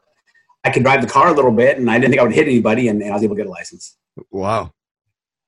I 0.64 0.70
could 0.70 0.82
drive 0.82 1.02
the 1.02 1.08
car 1.08 1.28
a 1.28 1.32
little 1.32 1.50
bit, 1.50 1.78
and 1.78 1.90
I 1.90 1.98
didn't 1.98 2.10
think 2.10 2.20
I 2.20 2.24
would 2.24 2.34
hit 2.34 2.46
anybody, 2.46 2.88
and, 2.88 3.02
and 3.02 3.10
I 3.10 3.14
was 3.14 3.24
able 3.24 3.34
to 3.34 3.42
get 3.42 3.48
a 3.48 3.50
license. 3.50 3.96
Wow, 4.30 4.72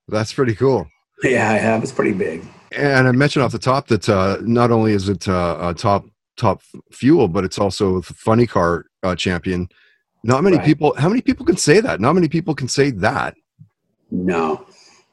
that's 0.09 0.33
pretty 0.33 0.55
cool. 0.55 0.89
Yeah, 1.23 1.51
I 1.51 1.55
have. 1.55 1.83
It's 1.83 1.93
pretty 1.93 2.13
big. 2.13 2.45
And 2.73 3.07
I 3.07 3.13
mentioned 3.13 3.45
off 3.45 3.53
the 3.53 3.59
top 3.59 3.87
that 3.89 4.09
uh, 4.09 4.39
not 4.43 4.71
only 4.71 4.93
is 4.93 5.09
it 5.09 5.29
uh, 5.29 5.59
a 5.61 5.75
top 5.75 6.05
top 6.37 6.63
fuel, 6.93 7.29
but 7.29 7.45
it's 7.45 7.59
also 7.59 8.03
funny 8.03 8.47
car 8.47 8.87
uh, 9.03 9.15
champion. 9.15 9.69
Not 10.25 10.43
many 10.43 10.57
right. 10.57 10.67
people. 10.67 10.95
How 10.97 11.09
many 11.09 11.21
people 11.21 11.47
can 11.47 11.57
say 11.57 11.81
that? 11.81 12.01
Not 12.01 12.15
many 12.15 12.29
people 12.29 12.55
can 12.55 12.69
say 12.69 12.91
that. 12.91 13.35
No, 14.11 14.67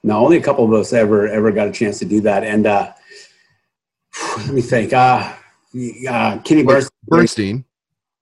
no. 0.03 0.25
Only 0.25 0.37
a 0.37 0.41
couple 0.41 0.65
of 0.65 0.73
us 0.73 0.93
ever 0.93 1.27
ever 1.27 1.51
got 1.51 1.67
a 1.67 1.71
chance 1.71 1.99
to 1.99 2.05
do 2.05 2.21
that. 2.21 2.43
And 2.43 2.65
uh, 2.65 2.93
let 4.37 4.53
me 4.53 4.61
think. 4.61 4.93
Uh, 4.93 5.33
uh, 6.09 6.39
Kenny 6.39 6.63
Bernstein. 6.63 6.97
Bernstein. 7.07 7.65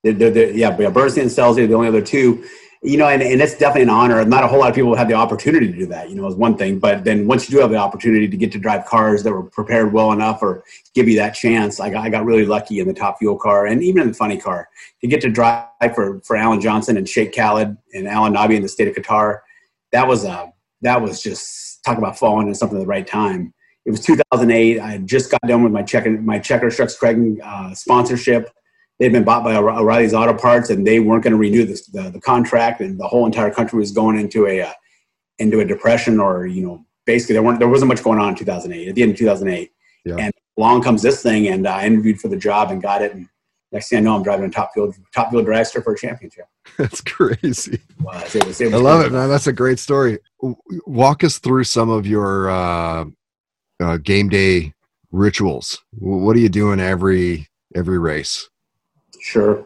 They're, 0.03 0.13
they're, 0.13 0.31
they're, 0.31 0.51
yeah, 0.51 0.71
Bernstein 0.71 1.23
and 1.23 1.31
Scelzi 1.31 1.63
are 1.63 1.67
the 1.67 1.73
only 1.73 1.87
other 1.87 2.01
two 2.01 2.43
you 2.81 2.97
know, 2.97 3.09
and, 3.09 3.21
and 3.21 3.41
it's 3.41 3.57
definitely 3.57 3.83
an 3.83 3.89
honor. 3.89 4.23
Not 4.23 4.43
a 4.43 4.47
whole 4.47 4.59
lot 4.59 4.69
of 4.69 4.75
people 4.75 4.95
have 4.95 5.09
the 5.09 5.13
opportunity 5.13 5.67
to 5.67 5.77
do 5.77 5.85
that, 5.87 6.09
you 6.09 6.15
know, 6.15 6.25
is 6.27 6.35
one 6.35 6.55
thing. 6.55 6.79
But 6.79 7.03
then 7.03 7.27
once 7.27 7.49
you 7.49 7.55
do 7.55 7.61
have 7.61 7.71
the 7.71 7.77
opportunity 7.77 8.27
to 8.27 8.37
get 8.37 8.53
to 8.53 8.59
drive 8.59 8.85
cars 8.85 9.21
that 9.23 9.33
were 9.33 9.43
prepared 9.43 9.91
well 9.91 10.13
enough 10.13 10.41
or 10.41 10.63
give 10.93 11.09
you 11.09 11.17
that 11.17 11.31
chance, 11.31 11.81
I 11.81 11.89
got, 11.89 12.05
I 12.05 12.09
got 12.09 12.23
really 12.23 12.45
lucky 12.45 12.79
in 12.79 12.87
the 12.87 12.93
top 12.93 13.17
fuel 13.19 13.37
car 13.37 13.65
and 13.65 13.83
even 13.83 14.03
in 14.03 14.07
the 14.09 14.13
funny 14.13 14.37
car 14.37 14.69
to 15.01 15.07
get 15.07 15.19
to 15.21 15.29
drive 15.29 15.67
for, 15.93 16.21
for 16.21 16.37
Alan 16.37 16.61
Johnson 16.61 16.95
and 16.95 17.07
Sheikh 17.07 17.35
Khalid 17.35 17.75
and 17.93 18.07
Al-Anabi 18.07 18.55
in 18.55 18.61
the 18.61 18.69
state 18.69 18.87
of 18.87 18.95
Qatar. 18.95 19.39
That 19.91 20.07
was 20.07 20.23
a, 20.23 20.53
that 20.81 21.01
was 21.01 21.21
just 21.21 21.83
talk 21.83 21.97
about 21.97 22.17
falling 22.17 22.47
in 22.47 22.55
something 22.55 22.77
at 22.77 22.81
the 22.81 22.87
right 22.87 23.05
time. 23.05 23.53
It 23.85 23.91
was 23.91 23.99
2008. 24.01 24.79
I 24.79 24.99
just 24.99 25.31
got 25.31 25.41
done 25.41 25.63
with 25.63 25.73
my 25.73 25.83
checker, 25.83 26.11
my 26.11 26.39
Checker 26.39 26.67
Schuck's 26.67 26.97
Kragen 26.97 27.41
uh, 27.43 27.73
sponsorship 27.73 28.49
they'd 28.99 29.11
been 29.11 29.23
bought 29.23 29.43
by 29.43 29.55
O'Reilly's 29.55 30.13
Auto 30.13 30.33
Parts, 30.33 30.69
and 30.69 30.85
they 30.85 30.99
weren't 30.99 31.23
going 31.23 31.33
to 31.33 31.37
renew 31.37 31.65
the, 31.65 31.81
the, 31.93 32.09
the, 32.11 32.21
contract, 32.21 32.81
and 32.81 32.99
the 32.99 33.07
whole 33.07 33.25
entire 33.25 33.51
country 33.51 33.79
was 33.79 33.91
going 33.91 34.19
into 34.19 34.45
a 34.45 34.61
uh, 34.61 34.73
into 35.39 35.61
a 35.61 35.65
depression, 35.65 36.19
or 36.19 36.45
you 36.45 36.65
know, 36.65 36.85
basically 37.05 37.33
there 37.33 37.43
weren't 37.43 37.59
there 37.59 37.69
wasn't 37.69 37.89
much 37.89 38.03
going 38.03 38.19
on 38.19 38.29
in 38.29 38.35
2008. 38.35 38.87
At 38.87 38.95
the 38.95 39.01
end 39.01 39.11
of 39.11 39.17
2008, 39.17 39.71
yeah. 40.05 40.15
and 40.17 40.33
along 40.57 40.83
comes 40.83 41.01
this 41.01 41.23
thing, 41.23 41.47
and 41.47 41.67
I 41.67 41.85
interviewed 41.85 42.19
for 42.19 42.27
the 42.27 42.37
job 42.37 42.71
and 42.71 42.81
got 42.81 43.01
it, 43.01 43.13
and 43.13 43.27
next 43.71 43.89
thing 43.89 43.99
I 43.99 44.01
know, 44.01 44.15
I'm 44.15 44.23
driving 44.23 44.45
a 44.45 44.49
top 44.49 44.71
fuel 44.73 44.93
top 45.13 45.29
fuel 45.29 45.43
dragster 45.43 45.83
for 45.83 45.93
a 45.93 45.97
championship. 45.97 46.45
That's 46.77 47.01
crazy. 47.01 47.79
Was, 48.01 48.35
it 48.35 48.45
was, 48.45 48.61
it 48.61 48.65
was 48.65 48.73
I 48.73 48.77
love 48.77 49.05
it, 49.05 49.11
man. 49.11 49.29
That's 49.29 49.47
a 49.47 49.53
great 49.53 49.79
story. 49.79 50.19
Walk 50.85 51.23
us 51.23 51.39
through 51.39 51.63
some 51.63 51.89
of 51.89 52.05
your 52.05 52.49
uh, 52.49 53.05
uh, 53.79 53.97
game 53.97 54.29
day 54.29 54.73
rituals. 55.11 55.81
What 55.93 56.35
are 56.35 56.39
you 56.39 56.49
doing 56.49 56.79
every 56.79 57.47
every 57.75 57.99
race? 57.99 58.49
Sure. 59.19 59.65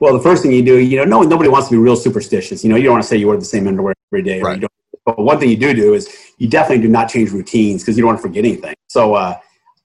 Well, 0.00 0.12
the 0.12 0.22
first 0.22 0.42
thing 0.42 0.52
you 0.52 0.62
do, 0.64 0.78
you 0.78 0.96
know, 0.96 1.04
no, 1.04 1.22
nobody 1.22 1.48
wants 1.48 1.68
to 1.68 1.74
be 1.74 1.78
real 1.78 1.96
superstitious. 1.96 2.62
You 2.62 2.70
know, 2.70 2.76
you 2.76 2.84
don't 2.84 2.92
want 2.92 3.02
to 3.02 3.08
say 3.08 3.16
you 3.16 3.26
wear 3.26 3.36
the 3.36 3.44
same 3.44 3.66
underwear 3.66 3.94
every 4.12 4.22
day. 4.22 4.40
Right. 4.40 4.62
but 5.04 5.18
one 5.18 5.40
thing 5.40 5.50
you 5.50 5.56
do 5.56 5.74
do 5.74 5.94
is 5.94 6.32
you 6.38 6.48
definitely 6.48 6.82
do 6.82 6.88
not 6.88 7.08
change 7.08 7.32
routines 7.32 7.82
because 7.82 7.96
you 7.96 8.02
don't 8.02 8.08
want 8.08 8.18
to 8.18 8.22
forget 8.22 8.44
anything. 8.44 8.74
So 8.88 9.14
uh, 9.14 9.38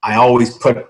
I 0.04 0.15
always 0.15 0.56
put, 0.56 0.88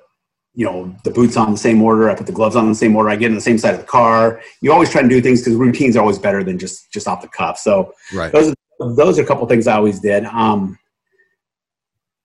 you 0.56 0.66
know, 0.66 0.94
the 1.06 1.12
boots 1.12 1.38
on 1.38 1.52
the 1.52 1.58
same 1.58 1.82
order. 1.82 2.10
I 2.10 2.16
put 2.16 2.28
the 2.28 2.34
gloves 2.34 2.58
on 2.58 2.68
the 2.68 2.76
same 2.76 2.96
order. 2.96 3.10
I 3.10 3.16
get 3.16 3.28
in 3.28 3.36
the 3.36 3.42
same 3.42 3.58
side 3.58 3.76
of 3.76 3.80
the 3.80 3.88
car. 3.88 4.42
You 4.62 4.74
always 4.74 4.90
try 4.90 5.02
to 5.02 5.08
do 5.08 5.22
things 5.22 5.42
because 5.42 5.56
routines 5.56 5.96
are 5.96 6.02
always 6.02 6.20
better 6.20 6.44
than 6.44 6.60
just 6.60 6.92
just 6.92 7.08
off 7.08 7.22
the 7.22 7.30
cuff. 7.30 7.58
So 7.58 7.94
right. 8.14 8.32
those 8.32 8.50
are, 8.52 8.94
those 8.96 9.18
are 9.18 9.24
a 9.24 9.26
couple 9.26 9.48
things 9.48 9.68
I 9.68 9.76
always 9.78 10.02
did. 10.02 10.26
Um, 10.26 10.78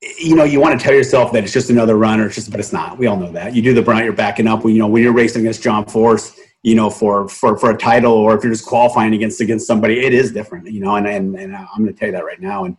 you 0.00 0.36
know, 0.36 0.44
you 0.44 0.60
want 0.60 0.78
to 0.78 0.84
tell 0.84 0.94
yourself 0.94 1.32
that 1.32 1.44
it's 1.44 1.52
just 1.52 1.70
another 1.70 1.96
run, 1.96 2.20
or 2.20 2.26
it's 2.26 2.36
just, 2.36 2.50
but 2.50 2.60
it's 2.60 2.72
not. 2.72 2.98
We 2.98 3.06
all 3.06 3.16
know 3.16 3.32
that. 3.32 3.54
You 3.54 3.62
do 3.62 3.74
the 3.74 3.82
brunt, 3.82 4.04
you're 4.04 4.12
backing 4.12 4.46
up. 4.46 4.64
When 4.64 4.74
you 4.74 4.78
know 4.78 4.86
when 4.86 5.02
you're 5.02 5.12
racing 5.12 5.42
against 5.42 5.62
John 5.62 5.86
Force, 5.86 6.38
you 6.62 6.74
know, 6.74 6.88
for 6.88 7.28
for 7.28 7.58
for 7.58 7.70
a 7.70 7.76
title, 7.76 8.12
or 8.12 8.36
if 8.36 8.44
you're 8.44 8.52
just 8.52 8.66
qualifying 8.66 9.14
against 9.14 9.40
against 9.40 9.66
somebody, 9.66 10.04
it 10.04 10.14
is 10.14 10.32
different. 10.32 10.70
You 10.70 10.80
know, 10.80 10.94
and 10.94 11.06
and, 11.06 11.34
and 11.34 11.56
I'm 11.56 11.66
going 11.78 11.92
to 11.92 11.98
tell 11.98 12.08
you 12.08 12.12
that 12.12 12.24
right 12.24 12.40
now. 12.40 12.64
And 12.64 12.76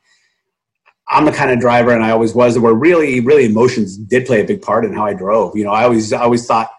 I'm 1.09 1.25
the 1.25 1.31
kind 1.31 1.51
of 1.51 1.59
driver, 1.59 1.91
and 1.91 2.03
I 2.03 2.11
always 2.11 2.35
was, 2.35 2.57
where 2.57 2.73
really, 2.73 3.19
really 3.19 3.45
emotions 3.45 3.97
did 3.97 4.25
play 4.25 4.41
a 4.41 4.45
big 4.45 4.61
part 4.61 4.85
in 4.85 4.93
how 4.93 5.05
I 5.05 5.13
drove. 5.13 5.57
You 5.57 5.63
know, 5.63 5.71
I 5.71 5.83
always, 5.83 6.13
I 6.13 6.21
always 6.21 6.45
thought, 6.45 6.69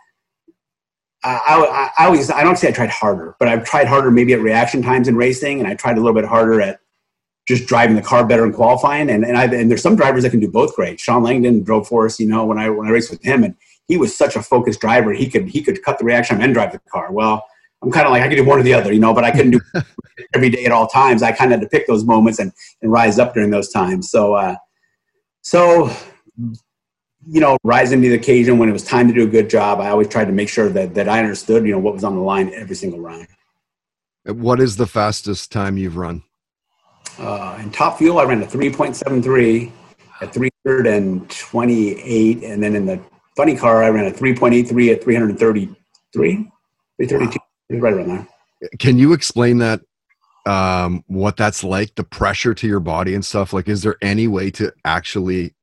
I, 1.24 1.40
I, 1.48 2.02
I 2.04 2.06
always, 2.06 2.30
I 2.30 2.44
don't 2.44 2.56
say 2.56 2.68
I 2.68 2.70
tried 2.70 2.90
harder, 2.90 3.34
but 3.40 3.48
I've 3.48 3.64
tried 3.64 3.88
harder 3.88 4.10
maybe 4.10 4.32
at 4.32 4.40
reaction 4.40 4.82
times 4.82 5.08
in 5.08 5.16
racing, 5.16 5.58
and 5.58 5.68
I 5.68 5.74
tried 5.74 5.98
a 5.98 6.00
little 6.00 6.14
bit 6.14 6.24
harder 6.24 6.60
at 6.60 6.78
just 7.50 7.66
driving 7.66 7.96
the 7.96 8.02
car 8.02 8.24
better 8.24 8.44
and 8.44 8.54
qualifying. 8.54 9.10
And 9.10 9.24
and, 9.24 9.36
I, 9.36 9.44
and 9.44 9.68
there's 9.68 9.82
some 9.82 9.96
drivers 9.96 10.22
that 10.22 10.30
can 10.30 10.40
do 10.40 10.48
both 10.48 10.74
great. 10.76 11.00
Shawn 11.00 11.22
Langdon 11.24 11.62
drove 11.62 11.88
for 11.88 12.06
us, 12.06 12.20
you 12.20 12.26
know, 12.26 12.46
when 12.46 12.58
I 12.58 12.70
when 12.70 12.86
I 12.86 12.90
raced 12.92 13.10
with 13.10 13.22
him, 13.22 13.42
and 13.42 13.54
he 13.88 13.96
was 13.96 14.16
such 14.16 14.36
a 14.36 14.42
focused 14.42 14.80
driver. 14.80 15.12
He 15.12 15.28
could 15.28 15.48
he 15.48 15.60
could 15.60 15.82
cut 15.82 15.98
the 15.98 16.04
reaction 16.04 16.40
and 16.40 16.54
drive 16.54 16.72
the 16.72 16.78
car. 16.90 17.12
Well, 17.12 17.44
I'm 17.82 17.90
kind 17.90 18.06
of 18.06 18.12
like 18.12 18.22
I 18.22 18.28
could 18.28 18.36
do 18.36 18.44
one 18.44 18.60
or 18.60 18.62
the 18.62 18.72
other, 18.72 18.92
you 18.92 19.00
know, 19.00 19.12
but 19.12 19.24
I 19.24 19.32
couldn't 19.32 19.50
do 19.50 19.60
every 20.34 20.48
day 20.48 20.64
at 20.64 20.70
all 20.70 20.86
times. 20.86 21.22
I 21.22 21.32
kind 21.32 21.52
of 21.52 21.58
had 21.58 21.68
to 21.68 21.68
pick 21.68 21.88
those 21.88 22.04
moments 22.04 22.38
and 22.38 22.52
and 22.82 22.92
rise 22.92 23.18
up 23.18 23.34
during 23.34 23.50
those 23.50 23.70
times. 23.70 24.10
So 24.10 24.34
uh, 24.34 24.54
so 25.42 25.90
you 27.26 27.40
know, 27.40 27.58
rising 27.64 28.00
to 28.00 28.08
the 28.08 28.14
occasion 28.14 28.58
when 28.58 28.68
it 28.68 28.72
was 28.72 28.84
time 28.84 29.08
to 29.08 29.12
do 29.12 29.24
a 29.24 29.30
good 29.30 29.50
job. 29.50 29.80
I 29.80 29.90
always 29.90 30.08
tried 30.08 30.26
to 30.26 30.32
make 30.32 30.48
sure 30.48 30.68
that 30.68 30.94
that 30.94 31.08
I 31.08 31.18
understood, 31.18 31.66
you 31.66 31.72
know, 31.72 31.80
what 31.80 31.94
was 31.94 32.04
on 32.04 32.14
the 32.14 32.22
line 32.22 32.52
every 32.54 32.76
single 32.76 33.00
round. 33.00 33.26
What 34.24 34.60
is 34.60 34.76
the 34.76 34.86
fastest 34.86 35.50
time 35.50 35.76
you've 35.76 35.96
run? 35.96 36.22
Uh, 37.18 37.58
in 37.60 37.70
top 37.70 37.98
fuel, 37.98 38.18
I 38.18 38.24
ran 38.24 38.42
a 38.42 38.46
3.73 38.46 39.70
at 40.20 40.32
328, 40.32 42.44
and 42.44 42.62
then 42.62 42.76
in 42.76 42.86
the 42.86 43.00
funny 43.36 43.56
car, 43.56 43.82
I 43.82 43.90
ran 43.90 44.06
a 44.06 44.10
3.83 44.10 44.94
at 44.94 45.02
333, 45.02 46.50
332, 46.96 47.78
right 47.78 47.92
around 47.92 48.08
there. 48.08 48.26
Can 48.78 48.98
you 48.98 49.12
explain 49.12 49.58
that? 49.58 49.80
Um, 50.46 51.04
what 51.06 51.36
that's 51.36 51.62
like, 51.62 51.94
the 51.96 52.04
pressure 52.04 52.54
to 52.54 52.66
your 52.66 52.80
body 52.80 53.14
and 53.14 53.22
stuff. 53.24 53.52
Like, 53.52 53.68
is 53.68 53.82
there 53.82 53.96
any 54.00 54.26
way 54.26 54.50
to 54.52 54.72
actually? 54.84 55.54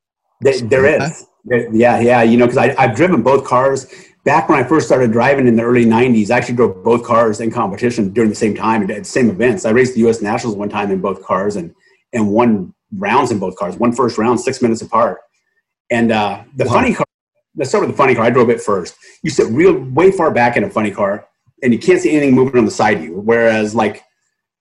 there, 0.42 0.60
there 0.62 0.86
is. 0.86 1.26
Yeah, 1.46 2.00
yeah. 2.00 2.22
You 2.22 2.38
know, 2.38 2.46
because 2.46 2.76
I've 2.78 2.96
driven 2.96 3.24
both 3.24 3.44
cars 3.46 3.88
back 4.28 4.50
when 4.50 4.60
I 4.60 4.68
first 4.68 4.88
started 4.88 5.14
driving 5.14 5.48
in 5.48 5.56
the 5.56 5.64
early 5.64 5.86
90s, 5.86 6.30
I 6.30 6.38
actually 6.38 6.58
drove 6.58 6.84
both 6.84 7.06
cars 7.06 7.40
in 7.40 7.50
competition 7.50 8.12
during 8.12 8.30
the 8.30 8.36
same 8.36 8.54
time 8.54 8.84
at 8.84 8.90
the 8.90 9.04
same 9.06 9.30
events. 9.30 9.64
I 9.64 9.70
raced 9.70 9.94
the 9.94 10.02
U.S. 10.02 10.22
Nationals 10.22 10.58
one 10.58 10.68
time 10.68 10.92
in 10.92 11.00
both 11.00 11.24
cars 11.24 11.56
and, 11.56 11.74
and 12.12 12.30
won 12.30 12.74
rounds 12.98 13.32
in 13.32 13.40
both 13.40 13.56
cars, 13.56 13.78
one 13.78 13.94
first 13.94 14.18
round, 14.18 14.42
six 14.42 14.62
minutes 14.62 14.82
apart. 14.82 15.20
And 15.90 16.12
uh, 16.12 16.44
the 16.58 16.66
wow. 16.66 16.74
funny 16.74 16.94
car, 16.94 17.06
let's 17.56 17.70
start 17.70 17.86
with 17.86 17.92
the 17.92 17.98
funny 17.98 18.16
car. 18.16 18.26
I 18.26 18.30
drove 18.30 18.50
it 18.50 18.60
first. 18.60 18.98
You 19.24 19.30
sit 19.30 19.48
real 19.50 19.80
way 19.92 20.12
far 20.12 20.30
back 20.30 20.58
in 20.58 20.66
a 20.66 20.70
funny 20.70 20.92
car 20.92 21.26
and 21.64 21.72
you 21.72 21.80
can't 21.80 22.02
see 22.02 22.12
anything 22.12 22.36
moving 22.36 22.58
on 22.58 22.66
the 22.66 22.72
side 22.72 22.98
of 22.98 23.04
you. 23.06 23.22
Whereas 23.22 23.74
like 23.74 24.04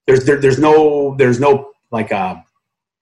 there's, 0.07 0.25
there, 0.25 0.41
there's 0.41 0.61
no, 0.61 1.17
there's 1.17 1.41
no 1.41 1.73
like 1.91 2.13
uh, 2.13 2.37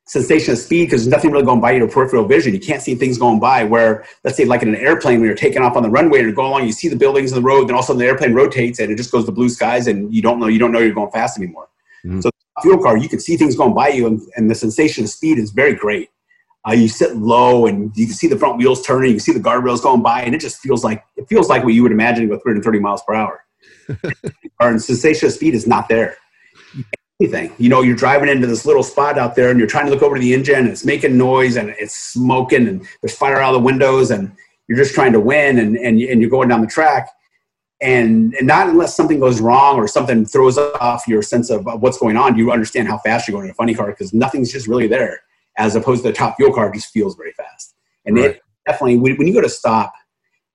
sensation 0.07 0.53
of 0.53 0.59
speed 0.59 0.85
because 0.87 1.03
there's 1.03 1.11
nothing 1.11 1.31
really 1.31 1.45
going 1.45 1.61
by 1.61 1.73
your 1.73 1.89
peripheral 1.89 2.25
vision. 2.27 2.53
You 2.53 2.61
can't 2.61 2.83
see 2.83 2.95
things 2.95 3.19
going 3.19 3.41
by. 3.41 3.65
Where 3.65 4.05
let's 4.23 4.37
say 4.37 4.45
like 4.45 4.63
in 4.63 4.69
an 4.69 4.77
airplane 4.77 5.21
when 5.21 5.27
you're 5.27 5.37
taking 5.37 5.63
off 5.63 5.77
on 5.77 5.83
the 5.83 5.89
runway 5.89 6.19
and 6.19 6.27
you're 6.27 6.35
going 6.35 6.49
along, 6.49 6.67
you 6.67 6.73
see 6.73 6.89
the 6.89 6.97
buildings 6.97 7.33
and 7.33 7.43
the 7.43 7.47
road, 7.47 7.69
then 7.69 7.75
all 7.75 7.81
of 7.81 7.85
a 7.85 7.87
sudden 7.87 8.01
the 8.01 8.07
airplane 8.07 8.35
rotates 8.35 8.79
and 8.79 8.91
it 8.91 8.97
just 8.97 9.11
goes 9.11 9.25
to 9.25 9.33
blue 9.33 9.49
skies 9.49 9.87
and 9.87 10.15
you 10.15 10.23
don't 10.23 10.39
know 10.39 10.47
you 10.47 10.59
don't 10.59 10.73
know 10.73 10.79
you're 10.79 10.95
going 10.95 11.11
fast 11.11 11.39
anymore. 11.39 11.69
Mm-hmm. 12.05 12.21
So 12.21 12.31
fuel 12.63 12.83
car, 12.83 12.97
you 12.97 13.09
can 13.09 13.19
see 13.19 13.37
things 13.37 13.57
going 13.57 13.75
by 13.75 13.89
you 13.89 14.07
and, 14.07 14.21
and 14.37 14.51
the 14.51 14.55
sensation 14.55 15.05
of 15.05 15.11
speed 15.11 15.39
is 15.39 15.51
very 15.51 15.75
great. 15.75 16.11
Uh, 16.67 16.73
you 16.73 16.89
sit 16.89 17.17
low 17.17 17.67
and 17.67 17.95
you 17.95 18.07
can 18.07 18.15
see 18.15 18.27
the 18.27 18.39
front 18.39 18.57
wheels 18.57 18.83
turning, 18.83 19.11
you 19.11 19.17
can 19.17 19.21
see 19.21 19.33
the 19.33 19.41
guardrails 19.41 19.83
going 19.83 20.03
by, 20.03 20.23
and 20.23 20.35
it 20.35 20.41
just 20.41 20.61
feels 20.61 20.83
like 20.83 21.05
it 21.15 21.29
feels 21.29 21.51
like 21.51 21.63
what 21.63 21.75
you 21.75 21.83
would 21.83 21.93
imagine 21.93 22.27
with 22.27 22.43
330 22.43 22.79
miles 22.79 23.03
per 23.07 23.15
hour. 23.15 23.45
Our 24.61 24.79
sensation 24.79 25.27
of 25.27 25.35
speed 25.35 25.55
is 25.55 25.67
not 25.67 25.91
there 25.91 26.17
anything. 27.21 27.53
You 27.59 27.69
know, 27.69 27.83
you're 27.83 27.97
driving 27.97 28.29
into 28.29 28.47
this 28.47 28.67
little 28.67 28.83
spot 28.83 29.19
out 29.19 29.35
there 29.35 29.51
and 29.51 29.59
you're 29.59 29.69
trying 29.69 29.87
to 29.87 29.93
look 29.93 30.03
over 30.03 30.17
to 30.17 30.21
the 30.21 30.35
engine 30.35 30.57
and 30.57 30.69
it's 30.69 30.85
making 30.85 31.17
noise 31.17 31.57
and 31.57 31.71
it's 31.79 31.95
smoking 31.95 32.67
and 32.67 32.87
there's 33.01 33.17
fire 33.17 33.41
out 33.41 33.55
of 33.55 33.61
the 33.61 33.65
windows 33.65 34.11
and 34.11 34.33
you're 34.69 34.79
just 34.79 34.95
trying 34.95 35.13
to 35.13 35.21
win 35.21 35.59
and, 35.59 35.77
and, 35.77 36.01
and 36.01 36.21
you're 36.21 36.31
going 36.31 36.49
down 36.49 36.61
the 36.61 36.67
track. 36.67 37.09
And, 37.81 38.35
and 38.35 38.47
not 38.47 38.69
unless 38.69 38.97
something 38.97 39.21
goes 39.21 39.41
wrong 39.41 39.77
or 39.77 39.87
something 39.87 40.25
throws 40.25 40.57
off 40.59 41.07
your 41.07 41.23
sense 41.23 41.51
of, 41.51 41.67
what's 41.81 41.99
going 41.99 42.17
on, 42.17 42.33
do 42.35 42.39
you 42.39 42.51
understand 42.51 42.89
how 42.89 42.99
fast 42.99 43.29
you're 43.29 43.35
going 43.35 43.45
in 43.45 43.51
a 43.51 43.55
funny 43.55 43.75
car 43.75 43.89
because 43.89 44.15
nothing's 44.15 44.51
just 44.51 44.67
really 44.67 44.87
there 44.87 45.21
as 45.57 45.77
opposed 45.77 46.03
to 46.03 46.09
the 46.09 46.15
top 46.15 46.37
fuel 46.37 46.53
car 46.53 46.73
just 46.73 46.93
feels 46.93 47.15
very 47.15 47.33
fast. 47.33 47.75
And 48.07 48.17
right. 48.17 48.31
it 48.31 48.43
definitely, 48.67 48.99
when 48.99 49.27
you 49.27 49.35
go 49.35 49.41
to 49.41 49.49
stop, 49.49 49.93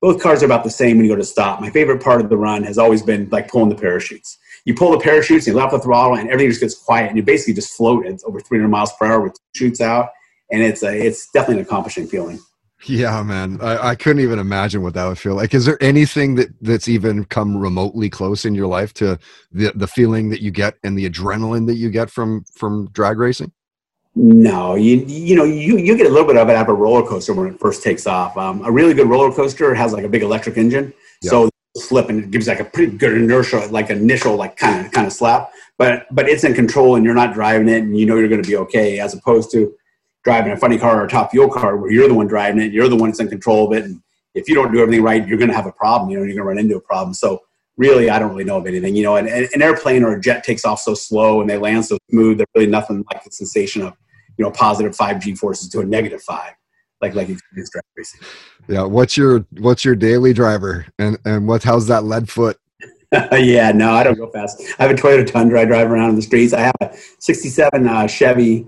both 0.01 0.21
cars 0.21 0.41
are 0.41 0.45
about 0.45 0.63
the 0.63 0.69
same 0.69 0.97
when 0.97 1.05
you 1.05 1.11
go 1.11 1.17
to 1.17 1.25
stop. 1.25 1.61
My 1.61 1.69
favorite 1.69 2.01
part 2.01 2.21
of 2.21 2.29
the 2.29 2.37
run 2.37 2.63
has 2.63 2.77
always 2.77 3.01
been 3.01 3.29
like 3.31 3.49
pulling 3.49 3.69
the 3.69 3.75
parachutes 3.75 4.37
you 4.69 4.75
pull 4.75 4.91
the 4.91 4.99
parachutes, 4.99 5.47
you 5.47 5.53
let 5.53 5.65
off 5.65 5.71
the 5.71 5.79
throttle, 5.79 6.15
and 6.15 6.29
everything 6.29 6.51
just 6.51 6.61
gets 6.61 6.75
quiet, 6.75 7.07
and 7.07 7.17
you 7.17 7.23
basically 7.23 7.55
just 7.55 7.75
float 7.75 8.05
at 8.05 8.19
over 8.23 8.39
300 8.39 8.69
miles 8.69 8.93
per 8.93 9.07
hour 9.07 9.19
with 9.19 9.35
chutes 9.55 9.81
out, 9.81 10.09
and 10.51 10.61
it's 10.61 10.83
a, 10.83 10.95
it's 10.95 11.27
definitely 11.31 11.61
an 11.61 11.65
accomplishing 11.65 12.05
feeling. 12.05 12.37
Yeah, 12.85 13.23
man, 13.23 13.57
I, 13.61 13.89
I 13.89 13.95
couldn't 13.95 14.21
even 14.21 14.37
imagine 14.37 14.83
what 14.83 14.93
that 14.93 15.07
would 15.07 15.17
feel 15.17 15.33
like. 15.33 15.55
Is 15.55 15.65
there 15.65 15.81
anything 15.81 16.35
that 16.35 16.49
that's 16.61 16.87
even 16.87 17.25
come 17.25 17.57
remotely 17.57 18.11
close 18.11 18.45
in 18.45 18.53
your 18.53 18.67
life 18.67 18.93
to 18.95 19.17
the 19.51 19.71
the 19.73 19.87
feeling 19.87 20.29
that 20.29 20.41
you 20.41 20.51
get 20.51 20.75
and 20.83 20.95
the 20.95 21.09
adrenaline 21.09 21.65
that 21.65 21.75
you 21.75 21.89
get 21.89 22.11
from 22.11 22.43
from 22.53 22.89
drag 22.91 23.17
racing? 23.17 23.51
No, 24.15 24.75
you 24.75 24.97
you 25.07 25.35
know 25.35 25.45
you 25.45 25.77
you 25.77 25.97
get 25.97 26.05
a 26.05 26.09
little 26.09 26.27
bit 26.27 26.37
of 26.37 26.47
it 26.47 26.55
out 26.55 26.69
of 26.69 26.69
a 26.69 26.73
roller 26.73 27.05
coaster 27.05 27.33
when 27.33 27.47
it 27.47 27.59
first 27.59 27.81
takes 27.81 28.05
off. 28.05 28.37
Um, 28.37 28.63
a 28.63 28.71
really 28.71 28.93
good 28.93 29.09
roller 29.09 29.33
coaster 29.33 29.73
has 29.73 29.93
like 29.93 30.05
a 30.05 30.09
big 30.09 30.21
electric 30.21 30.57
engine, 30.57 30.93
yeah. 31.21 31.31
so 31.31 31.49
slip 31.89 32.09
and 32.09 32.23
it 32.23 32.31
gives 32.31 32.47
like 32.47 32.59
a 32.59 32.65
pretty 32.65 32.95
good 32.95 33.13
inertia, 33.13 33.67
like 33.71 33.89
initial 33.89 34.35
like 34.35 34.55
kind 34.55 34.85
of 34.85 34.91
kind 34.91 35.07
of 35.07 35.13
slap. 35.13 35.51
But 35.77 36.05
but 36.11 36.29
it's 36.29 36.43
in 36.43 36.53
control 36.53 36.95
and 36.95 37.03
you're 37.03 37.15
not 37.15 37.33
driving 37.33 37.67
it 37.67 37.83
and 37.83 37.97
you 37.97 38.05
know 38.05 38.15
you're 38.15 38.29
going 38.29 38.43
to 38.43 38.47
be 38.47 38.55
okay, 38.57 38.99
as 38.99 39.13
opposed 39.13 39.51
to 39.51 39.73
driving 40.23 40.51
a 40.51 40.57
funny 40.57 40.77
car 40.77 41.01
or 41.01 41.05
a 41.05 41.09
top 41.09 41.31
fuel 41.31 41.49
car 41.49 41.77
where 41.77 41.91
you're 41.91 42.07
the 42.07 42.13
one 42.13 42.27
driving 42.27 42.61
it, 42.61 42.71
you're 42.71 42.87
the 42.87 42.95
one 42.95 43.09
that's 43.09 43.19
in 43.19 43.27
control 43.27 43.67
of 43.67 43.77
it, 43.77 43.83
and 43.85 44.01
if 44.35 44.47
you 44.47 44.55
don't 44.55 44.71
do 44.71 44.79
everything 44.79 45.03
right, 45.03 45.27
you're 45.27 45.37
going 45.37 45.49
to 45.49 45.55
have 45.55 45.65
a 45.65 45.71
problem. 45.71 46.09
You 46.09 46.17
know, 46.17 46.23
you're 46.23 46.35
going 46.35 46.43
to 46.43 46.49
run 46.49 46.57
into 46.59 46.77
a 46.77 46.81
problem. 46.81 47.13
So 47.13 47.41
really, 47.77 48.09
I 48.09 48.19
don't 48.19 48.29
really 48.29 48.43
know 48.43 48.57
of 48.57 48.67
anything. 48.67 48.95
You 48.95 49.03
know, 49.03 49.15
an, 49.15 49.27
an 49.27 49.61
airplane 49.61 50.03
or 50.03 50.15
a 50.15 50.21
jet 50.21 50.43
takes 50.43 50.65
off 50.65 50.79
so 50.79 50.93
slow 50.93 51.41
and 51.41 51.49
they 51.49 51.57
land 51.57 51.85
so 51.85 51.97
smooth. 52.09 52.37
There's 52.37 52.47
really 52.55 52.67
nothing 52.67 53.03
like 53.11 53.23
the 53.23 53.31
sensation 53.31 53.81
of 53.81 53.93
you 54.37 54.45
know 54.45 54.51
positive 54.51 54.95
five 54.95 55.19
G 55.19 55.35
forces 55.35 55.69
to 55.69 55.79
a 55.79 55.85
negative 55.85 56.21
five 56.21 56.53
like 57.01 57.15
like 57.15 57.29
experience 57.29 57.69
drag 57.69 57.83
racing. 57.95 58.21
Yeah, 58.69 58.83
what's 58.83 59.17
your 59.17 59.47
what's 59.57 59.83
your 59.83 59.95
daily 59.95 60.31
driver, 60.31 60.85
and 60.99 61.17
and 61.25 61.47
what 61.47 61.63
how's 61.63 61.87
that 61.87 62.03
lead 62.03 62.29
foot? 62.29 62.55
yeah, 63.31 63.71
no, 63.71 63.91
I 63.93 64.03
don't 64.03 64.15
go 64.15 64.29
fast. 64.29 64.61
I 64.77 64.83
have 64.83 64.91
a 64.91 64.93
Toyota 64.93 65.25
Tundra. 65.25 65.61
I 65.61 65.65
drive 65.65 65.89
around 65.89 66.11
in 66.11 66.15
the 66.15 66.21
streets. 66.21 66.53
I 66.53 66.61
have 66.61 66.75
a 66.79 66.95
'67 67.17 67.87
uh, 67.87 68.05
Chevy, 68.05 68.67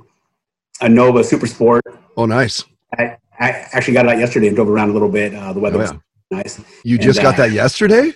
a 0.82 0.90
Nova 0.90 1.24
Super 1.24 1.46
Sport. 1.46 1.84
Oh, 2.18 2.26
nice. 2.26 2.64
I, 2.98 3.16
I 3.40 3.50
actually 3.74 3.94
got 3.94 4.06
it 4.06 4.14
out 4.14 4.18
yesterday 4.18 4.48
and 4.48 4.56
drove 4.56 4.70
around 4.70 4.90
a 4.90 4.94
little 4.94 5.08
bit. 5.08 5.36
Uh, 5.36 5.54
the 5.54 5.60
weather 5.60 5.78
oh, 5.78 5.82
yeah. 5.82 5.92
was 5.92 6.02
nice. 6.32 6.62
You 6.84 6.96
and, 6.96 7.04
just 7.04 7.22
got 7.22 7.36
uh, 7.36 7.44
that 7.44 7.52
yesterday? 7.52 8.12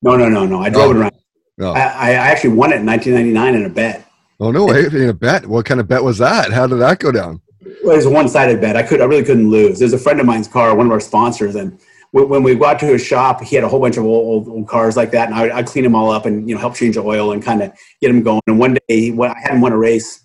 No, 0.00 0.16
no, 0.16 0.30
no, 0.30 0.46
no. 0.46 0.62
I 0.62 0.70
drove 0.70 0.88
oh. 0.88 0.90
it 0.92 0.96
around. 0.96 1.14
Oh. 1.60 1.72
I, 1.72 1.80
I 1.80 2.10
actually 2.12 2.54
won 2.54 2.72
it 2.72 2.76
in 2.76 2.86
1999 2.86 3.54
in 3.54 3.66
a 3.66 3.68
bet. 3.68 4.10
Oh 4.40 4.50
no 4.50 4.64
way! 4.64 4.86
In 4.86 5.10
a 5.10 5.14
bet. 5.14 5.46
What 5.46 5.66
kind 5.66 5.80
of 5.80 5.88
bet 5.88 6.02
was 6.02 6.16
that? 6.16 6.50
How 6.50 6.66
did 6.66 6.76
that 6.76 6.98
go 6.98 7.12
down? 7.12 7.42
It 7.82 7.86
was 7.86 8.06
a 8.06 8.10
one-sided 8.10 8.60
bet. 8.60 8.76
I 8.76 8.82
could, 8.82 9.00
I 9.00 9.04
really 9.04 9.24
couldn't 9.24 9.50
lose. 9.50 9.78
There's 9.78 9.92
a 9.92 9.98
friend 9.98 10.20
of 10.20 10.26
mine's 10.26 10.48
car, 10.48 10.74
one 10.74 10.86
of 10.86 10.92
our 10.92 11.00
sponsors, 11.00 11.54
and 11.54 11.78
when 12.12 12.42
we 12.42 12.54
got 12.54 12.78
to 12.78 12.86
his 12.86 13.04
shop, 13.04 13.42
he 13.42 13.56
had 13.56 13.64
a 13.64 13.68
whole 13.68 13.80
bunch 13.80 13.96
of 13.96 14.04
old, 14.04 14.46
old, 14.46 14.48
old 14.48 14.68
cars 14.68 14.96
like 14.96 15.10
that, 15.10 15.28
and 15.28 15.34
I, 15.34 15.56
would 15.56 15.66
clean 15.66 15.84
them 15.84 15.94
all 15.94 16.10
up 16.10 16.24
and 16.24 16.48
you 16.48 16.54
know 16.54 16.60
help 16.60 16.74
change 16.74 16.94
the 16.94 17.02
oil 17.02 17.32
and 17.32 17.42
kind 17.42 17.62
of 17.62 17.72
get 18.00 18.08
them 18.08 18.22
going. 18.22 18.40
And 18.46 18.58
one 18.58 18.78
day, 18.88 19.10
when 19.10 19.30
I 19.30 19.38
hadn't 19.38 19.60
won 19.60 19.72
a 19.72 19.76
race, 19.76 20.24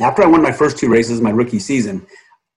after 0.00 0.22
I 0.22 0.26
won 0.26 0.42
my 0.42 0.52
first 0.52 0.78
two 0.78 0.88
races, 0.88 1.20
my 1.20 1.30
rookie 1.30 1.58
season, 1.58 2.06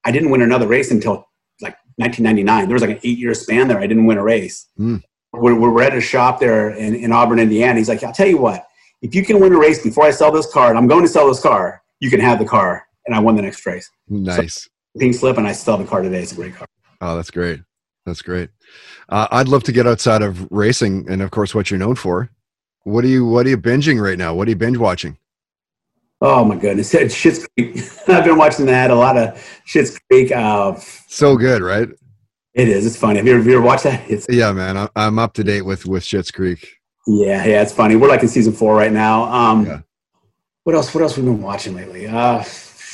I 0.05 0.11
didn't 0.11 0.29
win 0.29 0.41
another 0.41 0.67
race 0.67 0.91
until 0.91 1.27
like 1.61 1.75
1999. 1.97 2.67
There 2.67 2.73
was 2.73 2.81
like 2.81 2.91
an 2.91 2.99
eight-year 3.03 3.33
span 3.33 3.67
there. 3.67 3.79
I 3.79 3.87
didn't 3.87 4.05
win 4.05 4.17
a 4.17 4.23
race. 4.23 4.67
Mm. 4.79 5.01
We're, 5.33 5.55
we're 5.55 5.81
at 5.83 5.95
a 5.95 6.01
shop 6.01 6.39
there 6.39 6.69
in, 6.69 6.95
in 6.95 7.11
Auburn, 7.11 7.39
Indiana. 7.39 7.79
He's 7.79 7.89
like, 7.89 8.03
I'll 8.03 8.13
tell 8.13 8.27
you 8.27 8.37
what, 8.37 8.65
if 9.01 9.13
you 9.15 9.25
can 9.25 9.39
win 9.39 9.51
a 9.51 9.57
race 9.57 9.81
before 9.81 10.05
I 10.05 10.11
sell 10.11 10.31
this 10.31 10.51
car, 10.51 10.69
and 10.69 10.77
I'm 10.77 10.87
going 10.87 11.01
to 11.01 11.07
sell 11.07 11.27
this 11.27 11.41
car, 11.41 11.81
you 11.99 12.09
can 12.09 12.19
have 12.19 12.39
the 12.39 12.45
car 12.45 12.87
and 13.05 13.15
I 13.15 13.19
won 13.19 13.35
the 13.35 13.41
next 13.41 13.65
race. 13.65 13.89
Nice. 14.07 14.63
So, 14.63 14.69
pink 14.99 15.15
slip, 15.15 15.37
and 15.37 15.47
I 15.47 15.53
still 15.53 15.77
have 15.77 15.85
the 15.85 15.89
car 15.89 16.01
today. 16.01 16.21
It's 16.21 16.31
a 16.31 16.35
great 16.35 16.55
car. 16.55 16.67
Oh, 17.01 17.15
that's 17.15 17.31
great. 17.31 17.61
That's 18.05 18.21
great. 18.21 18.49
Uh, 19.09 19.27
I'd 19.31 19.47
love 19.47 19.63
to 19.63 19.71
get 19.71 19.87
outside 19.87 20.21
of 20.21 20.49
racing, 20.51 21.05
and 21.09 21.21
of 21.21 21.31
course, 21.31 21.55
what 21.55 21.71
you're 21.71 21.79
known 21.79 21.95
for. 21.95 22.29
What 22.83 23.03
are 23.05 23.07
you 23.07 23.25
What 23.25 23.45
are 23.45 23.49
you 23.49 23.57
binging 23.57 24.01
right 24.01 24.17
now? 24.17 24.33
What 24.33 24.47
are 24.47 24.51
you 24.51 24.57
binge 24.57 24.77
watching? 24.77 25.17
Oh 26.21 26.45
my 26.45 26.55
goodness, 26.55 26.93
it's 26.93 27.15
Schitt's 27.15 27.47
Creek. 27.57 27.77
I've 28.07 28.25
been 28.25 28.37
watching 28.37 28.65
that 28.67 28.91
a 28.91 28.95
lot 28.95 29.17
of 29.17 29.35
Schitt's 29.67 29.99
Creek. 30.09 30.31
Uh, 30.31 30.75
so 31.07 31.35
good, 31.35 31.61
right? 31.61 31.89
It 32.53 32.69
is. 32.69 32.85
It's 32.85 32.97
funny. 32.97 33.17
Have 33.17 33.25
you 33.25 33.33
ever, 33.33 33.39
have 33.39 33.47
you 33.47 33.57
ever 33.57 33.65
watched 33.65 33.83
that? 33.85 34.09
It's, 34.09 34.27
yeah, 34.29 34.51
man. 34.51 34.87
I'm 34.95 35.17
up 35.17 35.33
to 35.33 35.43
date 35.43 35.63
with 35.63 35.85
with 35.85 36.03
Schitt's 36.03 36.31
Creek. 36.31 36.77
Yeah, 37.07 37.45
yeah, 37.45 37.61
it's 37.61 37.73
funny. 37.73 37.95
We're 37.95 38.07
like 38.07 38.21
in 38.21 38.29
season 38.29 38.53
four 38.53 38.75
right 38.75 38.91
now. 38.91 39.23
Um, 39.23 39.65
yeah. 39.65 39.79
What 40.63 40.75
else? 40.75 40.93
What 40.93 41.03
else 41.03 41.17
we've 41.17 41.25
been 41.25 41.41
watching 41.41 41.75
lately? 41.75 42.07
Uh, 42.07 42.43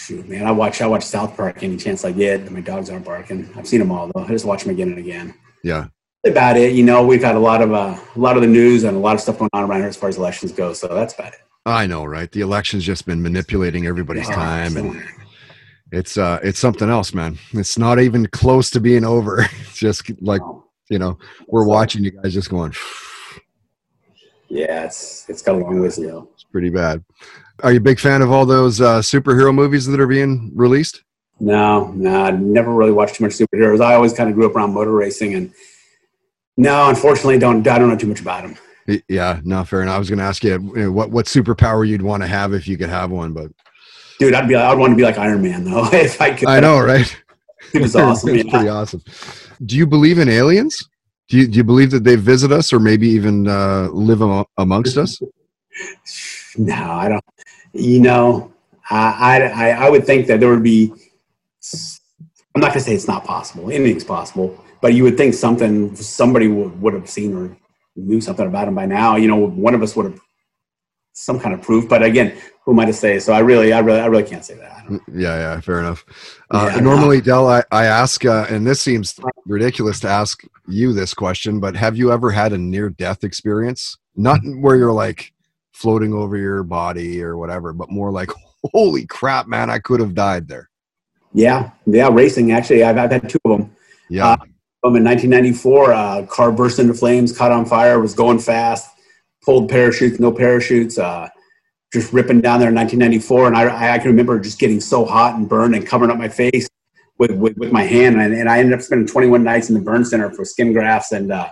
shoot, 0.09 0.27
man, 0.27 0.45
I 0.45 0.51
watch 0.51 0.81
I 0.81 0.87
watch 0.87 1.03
South 1.03 1.37
Park 1.37 1.61
any 1.61 1.77
chance 1.77 2.03
I 2.03 2.11
get. 2.11 2.49
My 2.51 2.61
dogs 2.61 2.89
aren't 2.89 3.05
barking. 3.05 3.49
I've 3.55 3.67
seen 3.67 3.79
them 3.79 3.91
all 3.91 4.09
though. 4.13 4.23
I 4.23 4.27
just 4.27 4.45
watch 4.45 4.63
them 4.63 4.71
again 4.71 4.89
and 4.89 4.97
again. 4.97 5.33
Yeah. 5.63 5.87
About 6.25 6.57
it, 6.57 6.73
you 6.73 6.83
know, 6.83 7.05
we've 7.05 7.23
had 7.23 7.35
a 7.35 7.39
lot 7.39 7.61
of 7.61 7.71
uh, 7.71 7.97
a 8.15 8.19
lot 8.19 8.35
of 8.35 8.41
the 8.41 8.47
news 8.47 8.83
and 8.83 8.97
a 8.97 8.99
lot 8.99 9.15
of 9.15 9.21
stuff 9.21 9.37
going 9.37 9.49
on 9.53 9.69
around 9.69 9.81
here 9.81 9.87
as 9.87 9.95
far 9.95 10.09
as 10.09 10.17
elections 10.17 10.51
go. 10.51 10.73
So 10.73 10.87
that's 10.87 11.13
about 11.13 11.33
it. 11.33 11.39
I 11.65 11.85
know, 11.85 12.03
right? 12.03 12.29
The 12.31 12.41
election's 12.41 12.83
just 12.83 13.05
been 13.05 13.21
manipulating 13.21 13.85
everybody's 13.85 14.29
oh, 14.29 14.33
time, 14.33 14.75
and 14.75 15.01
it's 15.91 16.17
uh, 16.17 16.39
it's 16.43 16.59
something 16.59 16.89
else, 16.89 17.13
man. 17.13 17.37
It's 17.53 17.77
not 17.77 17.99
even 17.99 18.25
close 18.27 18.69
to 18.71 18.79
being 18.79 19.05
over. 19.05 19.45
It's 19.61 19.77
just 19.77 20.11
like 20.21 20.41
you 20.89 20.99
know, 20.99 21.17
we're 21.47 21.65
watching 21.65 22.03
you 22.03 22.11
guys 22.11 22.33
just 22.33 22.49
going. 22.49 22.73
Yeah, 24.51 24.85
it's 24.85 25.29
it's 25.29 25.43
got 25.43 25.53
a 25.53 25.57
long 25.59 25.79
ways 25.79 25.97
to 25.97 26.01
go. 26.01 26.29
Pretty 26.51 26.69
bad. 26.69 27.03
Are 27.63 27.71
you 27.71 27.77
a 27.77 27.81
big 27.81 27.99
fan 27.99 28.21
of 28.21 28.31
all 28.31 28.45
those 28.45 28.81
uh, 28.81 28.99
superhero 28.99 29.53
movies 29.53 29.85
that 29.87 29.99
are 29.99 30.07
being 30.07 30.51
released? 30.55 31.03
No, 31.39 31.91
no, 31.91 32.23
I 32.23 32.31
never 32.31 32.73
really 32.73 32.91
watched 32.91 33.15
too 33.15 33.23
much 33.23 33.33
superheroes. 33.33 33.81
I 33.81 33.93
always 33.93 34.13
kind 34.13 34.29
of 34.29 34.35
grew 34.35 34.49
up 34.49 34.55
around 34.55 34.73
motor 34.73 34.91
racing, 34.91 35.35
and 35.35 35.53
no, 36.57 36.89
unfortunately, 36.89 37.39
don't 37.39 37.65
I 37.67 37.79
don't 37.79 37.89
know 37.89 37.97
too 37.97 38.07
much 38.07 38.19
about 38.19 38.43
them. 38.43 39.01
Yeah, 39.07 39.39
no, 39.43 39.63
fair 39.63 39.81
enough. 39.81 39.95
I 39.95 39.99
was 39.99 40.09
going 40.09 40.19
to 40.19 40.25
ask 40.25 40.43
you, 40.43 40.57
what 40.91 41.11
what 41.11 41.27
superpower 41.27 41.87
you'd 41.87 42.01
want 42.01 42.23
to 42.23 42.27
have 42.27 42.53
if 42.53 42.67
you 42.67 42.77
could 42.77 42.89
have 42.89 43.11
one, 43.11 43.33
but 43.33 43.51
dude, 44.19 44.33
I'd 44.33 44.47
be 44.47 44.55
I'd 44.55 44.77
want 44.77 44.91
to 44.91 44.97
be 44.97 45.03
like 45.03 45.17
Iron 45.17 45.41
Man 45.41 45.63
though 45.63 45.87
if 45.93 46.21
I 46.21 46.33
could. 46.33 46.47
I 46.47 46.59
know, 46.59 46.79
right? 46.79 47.15
It 47.73 47.81
was 47.81 47.95
awesome. 47.95 48.29
it's 48.29 48.45
yeah. 48.45 48.51
pretty 48.51 48.69
awesome. 48.69 49.03
Do 49.63 49.75
you 49.75 49.85
believe 49.85 50.17
in 50.17 50.29
aliens? 50.29 50.89
Do 51.27 51.37
you, 51.37 51.47
do 51.47 51.57
you 51.57 51.63
believe 51.63 51.91
that 51.91 52.03
they 52.03 52.15
visit 52.15 52.51
us 52.51 52.73
or 52.73 52.79
maybe 52.79 53.07
even 53.09 53.47
uh, 53.47 53.89
live 53.91 54.21
amongst 54.57 54.97
us? 54.97 55.21
No, 56.57 56.73
I 56.73 57.09
don't. 57.09 57.23
You 57.73 57.99
know, 58.01 58.53
I, 58.89 59.41
I, 59.41 59.69
I 59.85 59.89
would 59.89 60.05
think 60.05 60.27
that 60.27 60.39
there 60.39 60.49
would 60.49 60.63
be. 60.63 60.91
I'm 62.55 62.61
not 62.61 62.69
going 62.69 62.79
to 62.79 62.81
say 62.81 62.93
it's 62.93 63.07
not 63.07 63.25
possible. 63.25 63.71
Anything's 63.71 64.03
possible, 64.03 64.63
but 64.81 64.93
you 64.93 65.03
would 65.03 65.17
think 65.17 65.33
something 65.33 65.95
somebody 65.95 66.47
would, 66.47 66.81
would 66.81 66.93
have 66.93 67.09
seen 67.09 67.35
or 67.35 67.55
knew 67.95 68.19
something 68.21 68.47
about 68.47 68.67
him 68.67 68.75
by 68.75 68.85
now. 68.85 69.15
You 69.17 69.27
know, 69.27 69.35
one 69.35 69.75
of 69.75 69.83
us 69.83 69.95
would 69.95 70.05
have 70.05 70.19
some 71.13 71.39
kind 71.39 71.53
of 71.53 71.61
proof. 71.61 71.87
But 71.87 72.01
again, 72.01 72.35
who 72.63 72.71
am 72.71 72.79
I 72.79 72.85
to 72.85 72.93
say? 72.93 73.19
So 73.19 73.33
I 73.33 73.39
really, 73.39 73.73
I 73.73 73.79
really, 73.79 73.99
I 73.99 74.07
really 74.07 74.23
can't 74.23 74.43
say 74.43 74.55
that. 74.55 75.01
Yeah, 75.07 75.35
yeah, 75.35 75.61
fair 75.61 75.79
enough. 75.79 76.03
Uh, 76.49 76.71
yeah, 76.73 76.79
normally, 76.79 77.21
Del, 77.21 77.47
I, 77.47 77.63
I 77.71 77.85
ask, 77.85 78.25
uh, 78.25 78.47
and 78.49 78.65
this 78.65 78.81
seems 78.81 79.19
ridiculous 79.45 79.99
to 80.01 80.07
ask 80.07 80.43
you 80.67 80.93
this 80.93 81.13
question, 81.13 81.59
but 81.59 81.75
have 81.75 81.97
you 81.97 82.11
ever 82.11 82.31
had 82.31 82.53
a 82.53 82.57
near 82.57 82.89
death 82.89 83.23
experience? 83.23 83.97
Not 84.15 84.39
where 84.43 84.75
you're 84.75 84.93
like 84.93 85.33
floating 85.79 86.13
over 86.13 86.35
your 86.35 86.61
body 86.63 87.23
or 87.23 87.37
whatever, 87.37 87.71
but 87.71 87.89
more 87.89 88.11
like, 88.11 88.29
holy 88.73 89.05
crap, 89.05 89.47
man, 89.47 89.69
I 89.69 89.79
could 89.79 90.01
have 90.01 90.13
died 90.13 90.47
there. 90.47 90.69
Yeah, 91.33 91.71
yeah, 91.85 92.09
racing. 92.11 92.51
Actually, 92.51 92.83
I've, 92.83 92.97
I've 92.97 93.11
had 93.11 93.29
two 93.29 93.37
of 93.45 93.57
them. 93.57 93.75
Yeah. 94.09 94.31
Uh, 94.31 94.37
in 94.83 95.03
1994, 95.03 95.93
uh, 95.93 96.25
car 96.25 96.51
burst 96.51 96.79
into 96.79 96.93
flames, 96.93 97.37
caught 97.37 97.51
on 97.51 97.65
fire, 97.65 97.99
was 97.99 98.13
going 98.13 98.39
fast, 98.39 98.89
pulled 99.41 99.69
parachutes, 99.69 100.19
no 100.19 100.31
parachutes, 100.31 100.97
uh, 100.97 101.29
just 101.93 102.11
ripping 102.11 102.41
down 102.41 102.59
there 102.59 102.69
in 102.69 102.75
1994. 102.75 103.47
And 103.47 103.57
I, 103.57 103.93
I 103.93 103.99
can 103.99 104.07
remember 104.07 104.39
just 104.39 104.59
getting 104.59 104.81
so 104.81 105.05
hot 105.05 105.35
and 105.35 105.47
burned 105.47 105.75
and 105.75 105.85
covering 105.85 106.11
up 106.11 106.17
my 106.17 106.29
face 106.29 106.67
with, 107.17 107.31
with, 107.31 107.57
with 107.57 107.71
my 107.71 107.83
hand. 107.83 108.19
And, 108.19 108.33
and, 108.33 108.49
I 108.49 108.59
ended 108.59 108.73
up 108.73 108.81
spending 108.81 109.07
21 109.07 109.43
nights 109.43 109.69
in 109.69 109.75
the 109.75 109.81
burn 109.81 110.05
center 110.05 110.29
for 110.31 110.45
skin 110.45 110.73
grafts. 110.73 111.11
And 111.11 111.31
uh, 111.31 111.49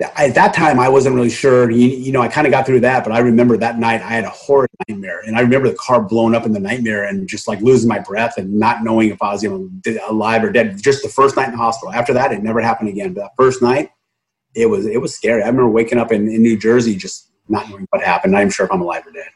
at 0.00 0.34
that 0.34 0.52
time, 0.52 0.78
I 0.78 0.88
wasn't 0.88 1.14
really 1.14 1.30
sure. 1.30 1.70
You, 1.70 1.88
you 1.88 2.12
know, 2.12 2.20
I 2.20 2.28
kind 2.28 2.46
of 2.46 2.50
got 2.50 2.66
through 2.66 2.80
that, 2.80 3.02
but 3.02 3.12
I 3.12 3.20
remember 3.20 3.56
that 3.56 3.78
night 3.78 4.02
I 4.02 4.10
had 4.10 4.24
a 4.24 4.30
horrid 4.30 4.70
nightmare, 4.88 5.20
and 5.26 5.36
I 5.36 5.40
remember 5.40 5.70
the 5.70 5.76
car 5.76 6.02
blowing 6.02 6.34
up 6.34 6.44
in 6.44 6.52
the 6.52 6.60
nightmare, 6.60 7.04
and 7.04 7.26
just 7.26 7.48
like 7.48 7.60
losing 7.60 7.88
my 7.88 7.98
breath 7.98 8.36
and 8.36 8.52
not 8.52 8.84
knowing 8.84 9.10
if 9.10 9.22
I 9.22 9.32
was 9.32 9.42
you 9.42 9.50
know 9.50 9.98
alive 10.08 10.44
or 10.44 10.52
dead. 10.52 10.82
Just 10.82 11.02
the 11.02 11.08
first 11.08 11.36
night 11.36 11.46
in 11.46 11.52
the 11.52 11.58
hospital. 11.58 11.94
After 11.94 12.12
that, 12.12 12.30
it 12.32 12.42
never 12.42 12.60
happened 12.60 12.90
again. 12.90 13.14
But 13.14 13.22
that 13.22 13.30
first 13.38 13.62
night, 13.62 13.90
it 14.54 14.66
was 14.66 14.86
it 14.86 15.00
was 15.00 15.14
scary. 15.14 15.42
I 15.42 15.46
remember 15.46 15.70
waking 15.70 15.98
up 15.98 16.12
in, 16.12 16.28
in 16.28 16.42
New 16.42 16.58
Jersey, 16.58 16.94
just 16.94 17.30
not 17.48 17.68
knowing 17.70 17.86
what 17.90 18.02
happened. 18.02 18.32
Not 18.32 18.40
even 18.40 18.50
sure 18.50 18.66
if 18.66 18.72
I'm 18.72 18.82
alive 18.82 19.06
or 19.06 19.12
dead. 19.12 19.28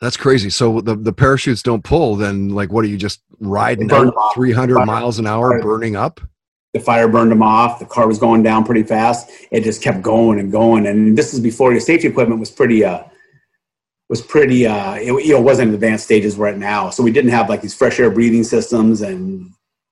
That's 0.00 0.16
crazy. 0.16 0.50
So 0.50 0.80
the, 0.80 0.96
the 0.96 1.12
parachutes 1.12 1.62
don't 1.62 1.84
pull. 1.84 2.16
Then 2.16 2.48
like, 2.48 2.72
what 2.72 2.84
are 2.84 2.88
you 2.88 2.96
just 2.96 3.22
riding 3.38 3.86
down 3.86 4.12
300 4.34 4.84
miles 4.84 5.20
an 5.20 5.28
hour, 5.28 5.62
burning 5.62 5.94
up? 5.94 6.20
The 6.72 6.80
fire 6.80 7.08
burned 7.08 7.30
them 7.30 7.42
off. 7.42 7.78
The 7.78 7.84
car 7.84 8.08
was 8.08 8.18
going 8.18 8.42
down 8.42 8.64
pretty 8.64 8.82
fast. 8.82 9.30
It 9.50 9.62
just 9.62 9.82
kept 9.82 10.02
going 10.02 10.40
and 10.40 10.50
going. 10.50 10.86
And 10.86 11.16
this 11.16 11.34
is 11.34 11.40
before 11.40 11.72
your 11.72 11.80
safety 11.80 12.08
equipment 12.08 12.40
was 12.40 12.50
pretty, 12.50 12.84
uh, 12.84 13.04
was 14.08 14.22
pretty, 14.22 14.66
uh, 14.66 14.94
it, 14.94 15.24
you 15.24 15.34
know, 15.34 15.40
wasn't 15.40 15.68
in 15.68 15.74
advanced 15.74 16.04
stages 16.04 16.36
we're 16.36 16.52
now. 16.52 16.90
So 16.90 17.02
we 17.02 17.12
didn't 17.12 17.30
have 17.30 17.48
like 17.48 17.60
these 17.60 17.74
fresh 17.74 18.00
air 18.00 18.10
breathing 18.10 18.44
systems 18.44 19.02
and 19.02 19.50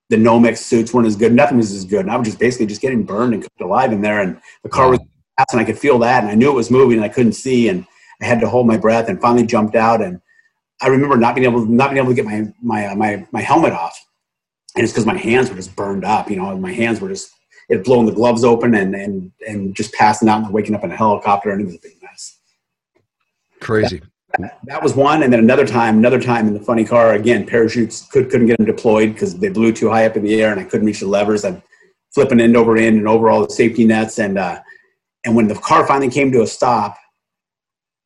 the 0.09 0.15
Nomex 0.17 0.57
suits 0.57 0.93
weren't 0.93 1.07
as 1.07 1.15
good. 1.15 1.33
Nothing 1.33 1.57
was 1.57 1.71
as 1.71 1.85
good. 1.85 2.01
And 2.01 2.11
I 2.11 2.17
was 2.17 2.27
just 2.27 2.39
basically 2.39 2.65
just 2.65 2.81
getting 2.81 3.03
burned 3.03 3.33
and 3.33 3.43
cooked 3.43 3.61
alive 3.61 3.91
in 3.91 4.01
there. 4.01 4.21
And 4.21 4.39
the 4.63 4.69
car 4.69 4.89
was 4.89 4.99
fast 5.37 5.53
and 5.53 5.61
I 5.61 5.63
could 5.63 5.77
feel 5.77 5.99
that. 5.99 6.23
And 6.23 6.31
I 6.31 6.35
knew 6.35 6.49
it 6.49 6.55
was 6.55 6.71
moving 6.71 6.97
and 6.97 7.05
I 7.05 7.09
couldn't 7.09 7.33
see. 7.33 7.69
And 7.69 7.85
I 8.21 8.25
had 8.25 8.39
to 8.41 8.49
hold 8.49 8.67
my 8.67 8.77
breath 8.77 9.07
and 9.07 9.21
finally 9.21 9.45
jumped 9.45 9.75
out. 9.75 10.01
And 10.01 10.19
I 10.81 10.87
remember 10.87 11.15
not 11.15 11.35
being 11.35 11.45
able, 11.45 11.65
not 11.65 11.91
being 11.91 12.03
able 12.03 12.09
to 12.09 12.15
get 12.15 12.25
my, 12.25 12.51
my, 12.61 12.87
uh, 12.87 12.95
my, 12.95 13.25
my 13.31 13.41
helmet 13.41 13.73
off 13.73 14.03
and 14.75 14.83
it's 14.83 14.93
because 14.93 15.05
my 15.05 15.17
hands 15.17 15.49
were 15.49 15.55
just 15.55 15.75
burned 15.75 16.05
up. 16.05 16.29
You 16.29 16.37
know, 16.37 16.57
my 16.57 16.71
hands 16.71 17.01
were 17.01 17.09
just 17.09 17.31
it 17.69 17.77
had 17.77 17.83
blown 17.83 18.05
the 18.05 18.11
gloves 18.11 18.43
open 18.43 18.75
and 18.75 18.95
and 18.95 19.31
and 19.47 19.75
just 19.75 19.93
passing 19.93 20.29
out 20.29 20.43
and 20.43 20.53
waking 20.53 20.75
up 20.75 20.83
in 20.83 20.91
a 20.91 20.95
helicopter, 20.95 21.51
and 21.51 21.61
it 21.61 21.65
was 21.65 21.75
a 21.75 21.79
big 21.79 22.01
mess. 22.01 22.37
Crazy. 23.59 24.01
That, 24.39 24.59
that 24.63 24.81
was 24.81 24.95
one, 24.95 25.23
and 25.23 25.33
then 25.33 25.39
another 25.39 25.67
time, 25.67 25.97
another 25.97 26.21
time 26.21 26.47
in 26.47 26.53
the 26.53 26.59
funny 26.59 26.85
car 26.85 27.13
again. 27.13 27.45
Parachutes 27.45 28.07
could 28.07 28.29
couldn't 28.29 28.47
get 28.47 28.57
them 28.57 28.65
deployed 28.65 29.13
because 29.13 29.37
they 29.37 29.49
blew 29.49 29.73
too 29.73 29.89
high 29.89 30.05
up 30.05 30.15
in 30.15 30.23
the 30.23 30.41
air, 30.41 30.51
and 30.51 30.59
I 30.59 30.63
couldn't 30.63 30.85
reach 30.85 31.01
the 31.01 31.07
levers. 31.07 31.43
I'm 31.43 31.61
flipping 32.13 32.39
end 32.39 32.55
over 32.55 32.77
end 32.77 32.97
and 32.97 33.07
over 33.07 33.29
all 33.29 33.45
the 33.45 33.53
safety 33.53 33.85
nets, 33.85 34.19
and 34.19 34.37
uh, 34.37 34.61
and 35.25 35.35
when 35.35 35.47
the 35.47 35.55
car 35.55 35.85
finally 35.85 36.09
came 36.09 36.31
to 36.31 36.43
a 36.43 36.47
stop, 36.47 36.97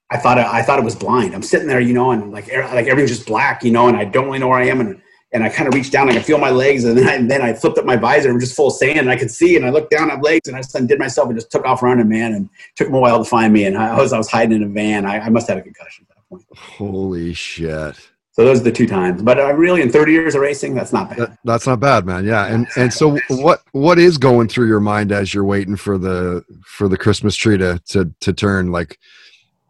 I 0.09 0.17
thought 0.17 0.39
I 0.39 0.61
thought 0.63 0.79
it 0.79 0.85
was 0.85 0.95
blind. 0.95 1.35
I'm 1.35 1.43
sitting 1.43 1.67
there, 1.67 1.79
you 1.79 1.93
know, 1.93 2.11
and 2.11 2.31
like 2.31 2.47
like 2.47 2.87
everything's 2.87 3.17
just 3.17 3.27
black, 3.27 3.63
you 3.63 3.71
know, 3.71 3.87
and 3.87 3.97
I 3.97 4.05
don't 4.05 4.25
really 4.25 4.39
know 4.39 4.47
where 4.47 4.59
I 4.59 4.67
am, 4.67 4.81
and 4.81 5.01
and 5.35 5.43
I 5.43 5.49
kind 5.49 5.67
of 5.67 5.73
reached 5.73 5.91
down, 5.91 6.09
I 6.09 6.13
could 6.13 6.23
feel 6.23 6.37
my 6.37 6.49
legs, 6.49 6.85
and 6.85 6.97
then 6.97 7.09
I, 7.09 7.13
and 7.15 7.29
then 7.29 7.41
I 7.41 7.51
flipped 7.51 7.77
up 7.77 7.83
my 7.83 7.97
visor, 7.97 8.29
and 8.29 8.39
just 8.39 8.55
full 8.55 8.67
of 8.67 8.73
sand, 8.73 8.99
and 8.99 9.09
I 9.09 9.17
could 9.17 9.29
see, 9.29 9.57
and 9.57 9.65
I 9.65 9.69
looked 9.69 9.91
down 9.91 10.09
at 10.09 10.21
legs, 10.21 10.47
and 10.47 10.55
I 10.55 10.61
just 10.61 10.73
undid 10.75 10.97
myself 10.97 11.27
and 11.27 11.37
just 11.37 11.51
took 11.51 11.65
off 11.65 11.83
running, 11.83 12.07
man, 12.07 12.33
and 12.35 12.49
took 12.77 12.87
them 12.87 12.95
a 12.95 12.99
while 13.01 13.21
to 13.21 13.29
find 13.29 13.51
me, 13.51 13.65
and 13.65 13.77
I 13.77 13.97
was 13.97 14.13
I 14.13 14.17
was 14.17 14.29
hiding 14.29 14.55
in 14.55 14.63
a 14.63 14.69
van. 14.69 15.05
I, 15.05 15.19
I 15.19 15.29
must 15.29 15.49
have 15.49 15.57
had 15.57 15.63
a 15.63 15.65
concussion 15.65 16.07
at 16.09 16.15
that 16.15 16.29
point. 16.29 16.45
Holy 16.55 17.33
shit! 17.33 17.97
So 18.31 18.45
those 18.45 18.61
are 18.61 18.63
the 18.63 18.71
two 18.71 18.87
times, 18.87 19.21
but 19.21 19.37
uh, 19.37 19.53
really, 19.55 19.81
in 19.81 19.91
30 19.91 20.13
years 20.13 20.35
of 20.35 20.41
racing, 20.41 20.73
that's 20.73 20.93
not 20.93 21.09
bad. 21.09 21.17
That, 21.17 21.37
that's 21.43 21.67
not 21.67 21.81
bad, 21.81 22.05
man. 22.05 22.23
Yeah, 22.23 22.45
and 22.45 22.65
and 22.77 22.93
so 22.93 23.17
what 23.29 23.61
what 23.73 23.99
is 23.99 24.17
going 24.17 24.47
through 24.47 24.67
your 24.67 24.79
mind 24.79 25.11
as 25.11 25.33
you're 25.33 25.43
waiting 25.43 25.75
for 25.75 25.97
the 25.97 26.45
for 26.65 26.87
the 26.87 26.97
Christmas 26.97 27.35
tree 27.35 27.57
to 27.57 27.81
to 27.87 28.09
to 28.21 28.31
turn? 28.31 28.71
Like, 28.71 28.99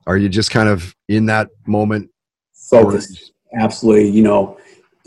are 0.06 0.16
you 0.16 0.30
just 0.30 0.52
kind 0.52 0.70
of 0.70 0.96
in 1.08 1.26
that 1.26 1.50
moment? 1.66 2.12
Focused, 2.54 3.32
absolutely. 3.60 4.10
You 4.10 4.22
know 4.22 4.60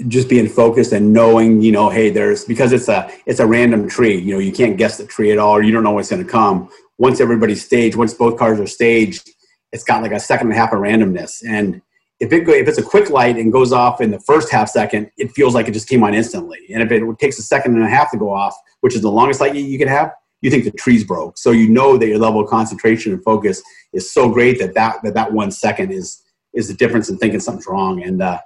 just 0.07 0.29
being 0.29 0.49
focused 0.49 0.93
and 0.93 1.13
knowing, 1.13 1.61
you 1.61 1.73
know, 1.73 1.89
hey, 1.89 2.11
there's 2.11 2.45
because 2.45 2.73
it's 2.73 2.89
a 2.89 3.11
it's 3.27 3.41
a 3.41 3.47
random 3.47 3.89
tree. 3.89 4.17
You 4.17 4.35
know, 4.35 4.39
you 4.39 4.53
can't 4.53 4.77
guess 4.77 4.97
the 4.97 5.07
tree 5.07 5.33
at 5.33 5.39
all, 5.39 5.57
or 5.57 5.63
you 5.63 5.73
don't 5.73 5.83
know 5.83 5.91
what's 5.91 6.11
going 6.11 6.25
to 6.25 6.31
come. 6.31 6.71
Once 6.99 7.21
everybody's 7.21 7.65
staged, 7.65 7.97
once 7.97 8.15
both 8.15 8.39
cars 8.39 8.61
are 8.61 8.67
staged, 8.67 9.31
it's 9.73 9.85
got 9.85 10.03
like 10.03 10.13
a 10.13 10.21
second 10.21 10.49
and 10.49 10.57
a 10.57 10.61
half 10.61 10.73
of 10.73 10.79
randomness. 10.79 11.43
And 11.47 11.83
if 12.21 12.33
it 12.33 12.41
go, 12.41 12.53
if 12.53 12.69
it's 12.69 12.79
a 12.79 12.83
quick 12.83 13.11
light 13.11 13.37
and 13.37 13.53
goes 13.53 13.73
off 13.73 14.01
in 14.01 14.11
the 14.11 14.21
first 14.21 14.51
half 14.51 14.69
second, 14.69 15.11
it 15.17 15.33
feels 15.33 15.55
like 15.55 15.69
it 15.69 15.73
just 15.73 15.89
came 15.89 16.03
on 16.03 16.15
instantly. 16.15 16.59
And 16.73 16.83
if 16.83 16.91
it 16.91 17.19
takes 17.19 17.39
a 17.39 17.43
second 17.43 17.75
and 17.75 17.85
a 17.85 17.89
half 17.89 18.11
to 18.13 18.17
go 18.17 18.33
off, 18.33 18.57
which 18.81 18.95
is 18.95 19.03
the 19.03 19.11
longest 19.11 19.41
light 19.41 19.55
you, 19.55 19.79
can 19.79 19.89
have, 19.89 20.13
you 20.41 20.51
think 20.51 20.65
the 20.65 20.73
tree's 20.73 21.05
broke. 21.05 21.39
So 21.39 21.51
you 21.53 21.69
know 21.69 21.97
that 21.97 22.07
your 22.07 22.19
level 22.19 22.41
of 22.41 22.49
concentration 22.49 23.13
and 23.13 23.23
focus 23.23 23.63
is 23.93 24.13
so 24.13 24.29
great 24.29 24.59
that 24.59 24.75
that 24.75 24.97
that, 25.03 25.15
that 25.15 25.33
one 25.33 25.51
second 25.51 25.93
is 25.93 26.23
is 26.55 26.69
the 26.69 26.75
difference 26.75 27.09
in 27.09 27.19
thinking 27.19 27.41
something's 27.41 27.67
wrong. 27.67 28.03
And 28.03 28.23
uh, 28.23 28.39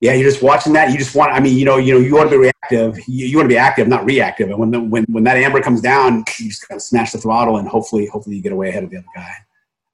yeah, 0.00 0.12
you're 0.12 0.30
just 0.30 0.42
watching 0.42 0.74
that. 0.74 0.90
You 0.90 0.98
just 0.98 1.14
want, 1.14 1.32
I 1.32 1.40
mean, 1.40 1.56
you 1.56 1.64
know, 1.64 1.78
you 1.78 1.94
know, 1.94 2.00
you 2.00 2.14
want 2.14 2.30
to 2.30 2.36
be 2.36 2.52
reactive. 2.52 2.98
You, 3.08 3.26
you 3.26 3.36
want 3.36 3.46
to 3.46 3.52
be 3.52 3.56
active, 3.56 3.88
not 3.88 4.04
reactive. 4.04 4.50
And 4.50 4.58
when 4.58 4.70
the, 4.70 4.80
when 4.80 5.04
when 5.04 5.24
that 5.24 5.36
amber 5.36 5.60
comes 5.62 5.80
down, 5.80 6.24
you 6.38 6.48
just 6.50 6.68
kind 6.68 6.76
of 6.76 6.82
smash 6.82 7.12
the 7.12 7.18
throttle, 7.18 7.56
and 7.56 7.66
hopefully, 7.66 8.06
hopefully, 8.06 8.36
you 8.36 8.42
get 8.42 8.52
away 8.52 8.68
ahead 8.68 8.84
of 8.84 8.90
the 8.90 8.98
other 8.98 9.06
guy 9.14 9.32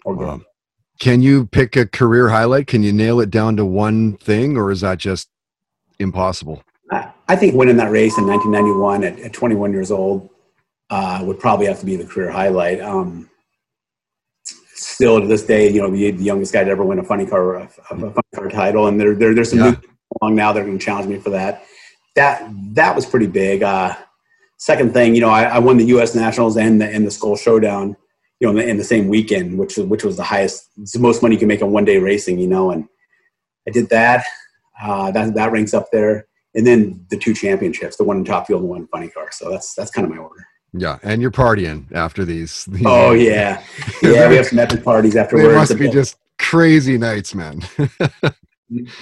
or 0.05 0.17
girl. 0.17 0.31
Um, 0.31 0.47
can 0.99 1.23
you 1.23 1.47
pick 1.47 1.77
a 1.77 1.87
career 1.87 2.29
highlight? 2.29 2.67
Can 2.67 2.83
you 2.83 2.93
nail 2.93 3.21
it 3.21 3.31
down 3.31 3.57
to 3.57 3.65
one 3.65 4.17
thing, 4.17 4.57
or 4.57 4.71
is 4.71 4.81
that 4.81 4.99
just 4.99 5.29
impossible? 5.99 6.63
I, 6.91 7.13
I 7.29 7.37
think 7.37 7.55
winning 7.55 7.77
that 7.77 7.91
race 7.91 8.19
in 8.19 8.27
1991 8.27 9.05
at, 9.05 9.19
at 9.21 9.33
21 9.33 9.73
years 9.73 9.91
old 9.91 10.29
uh, 10.91 11.21
would 11.23 11.39
probably 11.39 11.67
have 11.67 11.81
to 11.81 11.87
be 11.87 11.97
the 11.97 12.05
career 12.05 12.31
highlight. 12.31 12.81
Um, 12.81 13.31
still 14.75 15.21
to 15.21 15.27
this 15.27 15.45
day, 15.45 15.71
you 15.71 15.81
know, 15.81 15.91
the, 15.91 16.11
the 16.11 16.25
youngest 16.25 16.53
guy 16.53 16.65
to 16.65 16.71
ever 16.71 16.85
win 16.85 16.99
a 16.99 17.05
funny 17.05 17.25
car 17.25 17.55
a, 17.55 17.65
a 17.91 17.97
funny 17.97 18.13
car 18.35 18.49
title, 18.49 18.89
and 18.89 19.01
there, 19.01 19.15
there 19.15 19.35
there's 19.35 19.51
some 19.51 19.61
yeah. 19.61 19.71
new 19.71 19.77
along 20.23 20.37
now. 20.37 20.53
They're 20.53 20.65
going 20.65 20.79
to 20.79 20.85
challenge 20.85 21.09
me 21.09 21.19
for 21.19 21.31
that. 21.31 21.67
That 22.15 22.49
that 22.75 22.95
was 22.95 23.05
pretty 23.05 23.27
big. 23.27 23.63
Uh, 23.63 23.95
second 24.59 24.93
thing, 24.93 25.15
you 25.15 25.21
know, 25.21 25.31
I, 25.31 25.45
I, 25.45 25.59
won 25.59 25.77
the 25.77 25.87
U.S. 25.87 26.15
Nationals 26.15 26.57
and 26.57 26.81
the 26.81 26.89
and 26.89 27.07
the 27.07 27.11
Skoal 27.11 27.37
Showdown, 27.37 27.97
you 28.39 28.47
know, 28.47 28.51
in 28.51 28.57
the, 28.57 28.69
in 28.69 28.77
the 28.77 28.85
same 28.85 29.09
weekend, 29.09 29.59
which 29.59 29.77
which 29.77 30.05
was 30.05 30.17
the 30.17 30.23
highest, 30.23 30.69
the 30.77 31.01
most 31.01 31.23
money 31.23 31.35
you 31.35 31.39
can 31.39 31.49
make 31.49 31.63
on 31.63 31.73
one 31.73 31.85
day 31.85 31.99
racing, 31.99 32.39
you 32.39 32.47
know, 32.47 32.71
and 32.71 32.89
I 33.67 33.71
did 33.71 33.89
that. 33.91 34.25
Uh, 34.81 35.11
that 35.11 35.35
that 35.35 35.53
ranks 35.53 35.75
up 35.75 35.91
there, 35.93 36.27
and 36.55 36.67
then 36.67 37.05
the 37.11 37.17
two 37.17 37.35
championships, 37.35 37.97
the 37.97 38.05
one 38.05 38.19
in 38.19 38.25
Top 38.25 38.47
Fuel 38.47 38.59
and 38.59 38.67
the 38.67 38.71
one 38.71 38.81
in 38.83 38.87
Funny 38.89 39.09
Car. 39.09 39.29
So 39.33 39.51
that's 39.51 39.75
that's 39.75 39.91
kind 39.91 40.05
of 40.05 40.11
my 40.11 40.19
order. 40.19 40.47
Yeah, 40.75 40.99
and 41.03 41.21
you're 41.21 41.31
partying 41.31 41.91
after 41.93 42.25
these. 42.25 42.65
these 42.67 42.85
oh 42.85 43.13
yeah, 43.13 43.63
yeah. 44.03 44.29
we 44.29 44.37
have 44.37 44.47
some 44.47 44.59
epic 44.59 44.83
parties 44.85 45.17
afterwards. 45.17 45.49
It 45.49 45.55
must 45.55 45.79
be 45.79 45.91
just 45.91 46.19
crazy 46.39 46.99
nights, 46.99 47.35
man. 47.35 47.63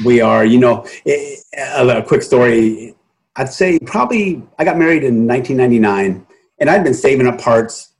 we 0.04 0.20
are, 0.20 0.44
you 0.44 0.59
know, 0.59 0.87
a, 1.06 1.37
a 1.56 2.02
quick 2.02 2.22
story. 2.22 2.94
I'd 3.37 3.52
say 3.52 3.78
probably 3.80 4.42
I 4.59 4.64
got 4.64 4.76
married 4.76 5.04
in 5.04 5.26
1999, 5.26 6.26
and 6.59 6.70
I'd 6.70 6.85
been 6.85 6.94
saving 6.94 7.26
up 7.26 7.40
parts 7.40 7.92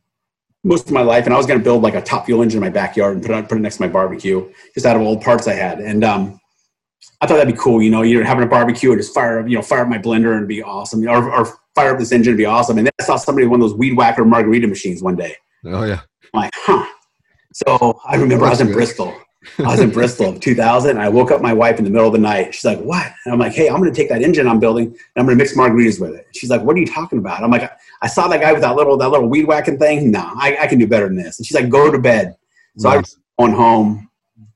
most 0.65 0.87
of 0.87 0.93
my 0.93 1.03
life, 1.03 1.25
and 1.25 1.35
I 1.35 1.37
was 1.37 1.47
going 1.47 1.59
to 1.59 1.65
build 1.65 1.83
like 1.83 1.95
a 1.95 2.03
top 2.03 2.27
fuel 2.27 2.43
engine 2.43 2.59
in 2.59 2.61
my 2.61 2.71
backyard 2.71 3.17
and 3.17 3.25
put 3.25 3.35
it, 3.35 3.49
put 3.49 3.59
it 3.59 3.61
next 3.61 3.77
to 3.77 3.83
my 3.83 3.89
barbecue, 3.89 4.53
just 4.75 4.85
out 4.85 4.97
of 4.97 5.03
old 5.03 5.23
parts 5.23 5.49
I 5.49 5.55
had. 5.55 5.81
And 5.81 6.05
um, 6.05 6.41
I 7.21 7.27
thought 7.27 7.37
that'd 7.37 7.53
be 7.53 7.59
cool, 7.59 7.81
you 7.83 7.91
know, 7.91 8.03
you're 8.03 8.25
having 8.25 8.45
a 8.45 8.49
barbecue 8.49 8.91
and 8.91 9.01
just 9.01 9.15
fire, 9.15 9.41
up, 9.41 9.49
you 9.49 9.57
know, 9.57 9.63
fire 9.63 9.83
up 9.83 9.89
my 9.89 9.99
blender 9.99 10.37
and 10.37 10.47
be 10.47 10.63
awesome, 10.63 11.07
or, 11.09 11.33
or 11.33 11.59
fire 11.75 11.93
up 11.93 11.99
this 11.99 12.13
engine 12.13 12.33
and 12.33 12.39
be 12.39 12.47
awesome. 12.47 12.77
And 12.77 12.87
then 12.87 12.93
I 13.01 13.05
saw 13.05 13.17
somebody 13.17 13.47
one 13.47 13.61
of 13.61 13.69
those 13.69 13.79
weed 13.79 13.97
whacker 13.97 14.25
margarita 14.25 14.67
machines 14.67 15.03
one 15.03 15.17
day. 15.17 15.37
Oh 15.65 15.85
yeah. 15.85 16.01
I'm 16.35 16.43
like, 16.43 16.53
huh. 16.55 16.87
So 17.53 18.01
I 18.07 18.17
remember 18.17 18.47
I 18.47 18.51
was 18.51 18.61
in 18.61 18.69
good. 18.69 18.75
Bristol 18.75 19.15
I 19.59 19.63
was 19.63 19.81
in 19.81 19.91
Bristol 19.91 20.35
2000. 20.39 20.99
I 20.99 21.09
woke 21.09 21.31
up 21.31 21.41
my 21.41 21.53
wife 21.53 21.79
in 21.79 21.85
the 21.85 21.91
middle 21.91 22.07
of 22.07 22.13
the 22.13 22.19
night. 22.19 22.55
She's 22.55 22.65
like, 22.65 22.79
"What?" 22.81 23.07
And 23.25 23.33
I'm 23.33 23.39
like, 23.39 23.53
"Hey, 23.53 23.69
I'm 23.69 23.77
going 23.77 23.93
to 23.93 23.97
take 23.97 24.11
that 24.11 24.23
engine 24.23 24.47
I'm 24.47 24.61
building 24.61 24.87
and 24.87 24.97
I'm 25.17 25.25
going 25.25 25.37
to 25.37 25.43
mix 25.43 25.57
margaritas 25.57 26.01
with 26.01 26.15
it." 26.15 26.27
She's 26.35 26.51
like, 26.51 26.63
"What 26.63 26.77
are 26.77 26.79
you 26.79 26.87
talking 26.87 27.19
about?" 27.19 27.43
I'm 27.43 27.51
like, 27.51 27.71
"I 28.03 28.07
saw 28.07 28.29
that 28.29 28.41
guy 28.41 28.53
with 28.53 28.63
that 28.63 28.77
little 28.77 28.97
that 28.99 29.09
little 29.09 29.29
weed 29.29 29.45
whacking 29.45 29.79
thing. 29.79 30.11
No, 30.11 30.33
I, 30.37 30.59
I 30.61 30.67
can 30.67 30.79
do 30.79 30.87
better 30.87 31.07
than 31.07 31.17
this." 31.17 31.39
And 31.39 31.47
she's 31.47 31.55
like, 31.55 31.71
"Go 31.71 31.91
to 31.91 31.99
bed." 31.99 32.37
So 32.77 32.89
nice. 32.89 32.97
I 32.97 33.01
was 33.01 33.19
going 33.39 33.53
home. 33.53 34.11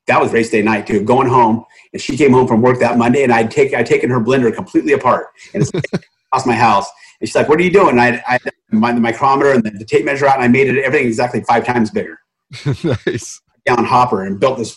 That 0.07 0.21
was 0.21 0.33
race 0.33 0.51
day 0.51 0.61
night 0.61 0.87
too. 0.87 1.03
Going 1.03 1.29
home, 1.29 1.65
and 1.95 2.03
she 2.03 2.17
came 2.17 2.33
home 2.33 2.47
from 2.47 2.61
work 2.61 2.79
that 2.81 2.99
Monday, 2.99 3.23
and 3.23 3.33
I'd 3.33 3.51
take 3.51 3.73
I'd 3.73 3.87
taken 3.87 4.11
her 4.11 4.21
blender 4.21 4.55
completely 4.55 4.93
apart 4.93 5.29
and 5.55 5.63
it's 5.63 5.73
across 6.31 6.47
my 6.47 6.55
house. 6.55 6.91
And 7.21 7.29
she's 7.29 7.35
like, 7.35 7.49
"What 7.49 7.59
are 7.59 7.63
you 7.63 7.73
doing?" 7.73 7.99
I 7.99 8.23
I 8.27 8.39
my, 8.71 8.93
the 8.93 9.01
micrometer 9.01 9.53
and 9.53 9.63
the, 9.65 9.71
the 9.71 9.85
tape 9.87 10.05
measure 10.05 10.27
out, 10.27 10.35
and 10.35 10.45
I 10.45 10.49
made 10.49 10.69
it 10.69 10.85
everything 10.85 11.07
exactly 11.07 11.41
five 11.43 11.65
times 11.65 11.91
bigger. 11.91 12.19
nice 13.07 13.41
down 13.67 13.85
hopper 13.85 14.25
and 14.25 14.39
built 14.39 14.59
this 14.59 14.77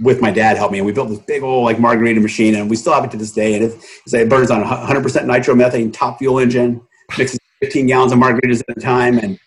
with 0.00 0.20
my 0.20 0.30
dad 0.30 0.56
helped 0.56 0.72
me. 0.72 0.78
And 0.78 0.86
we 0.86 0.92
built 0.92 1.08
this 1.08 1.20
big 1.20 1.42
old 1.42 1.64
like 1.64 1.78
margarita 1.78 2.20
machine 2.20 2.54
and 2.54 2.68
we 2.68 2.76
still 2.76 2.94
have 2.94 3.04
it 3.04 3.10
to 3.12 3.16
this 3.16 3.32
day. 3.32 3.54
And 3.54 3.64
it, 3.64 3.84
it 4.12 4.28
burns 4.28 4.50
on 4.50 4.62
100% 4.62 5.02
nitromethane 5.02 5.92
top 5.92 6.18
fuel 6.18 6.38
engine 6.38 6.80
mixes 7.18 7.38
15 7.62 7.86
gallons 7.86 8.12
of 8.12 8.18
margaritas 8.18 8.62
at 8.68 8.76
a 8.76 8.80
time. 8.80 9.18
And 9.18 9.38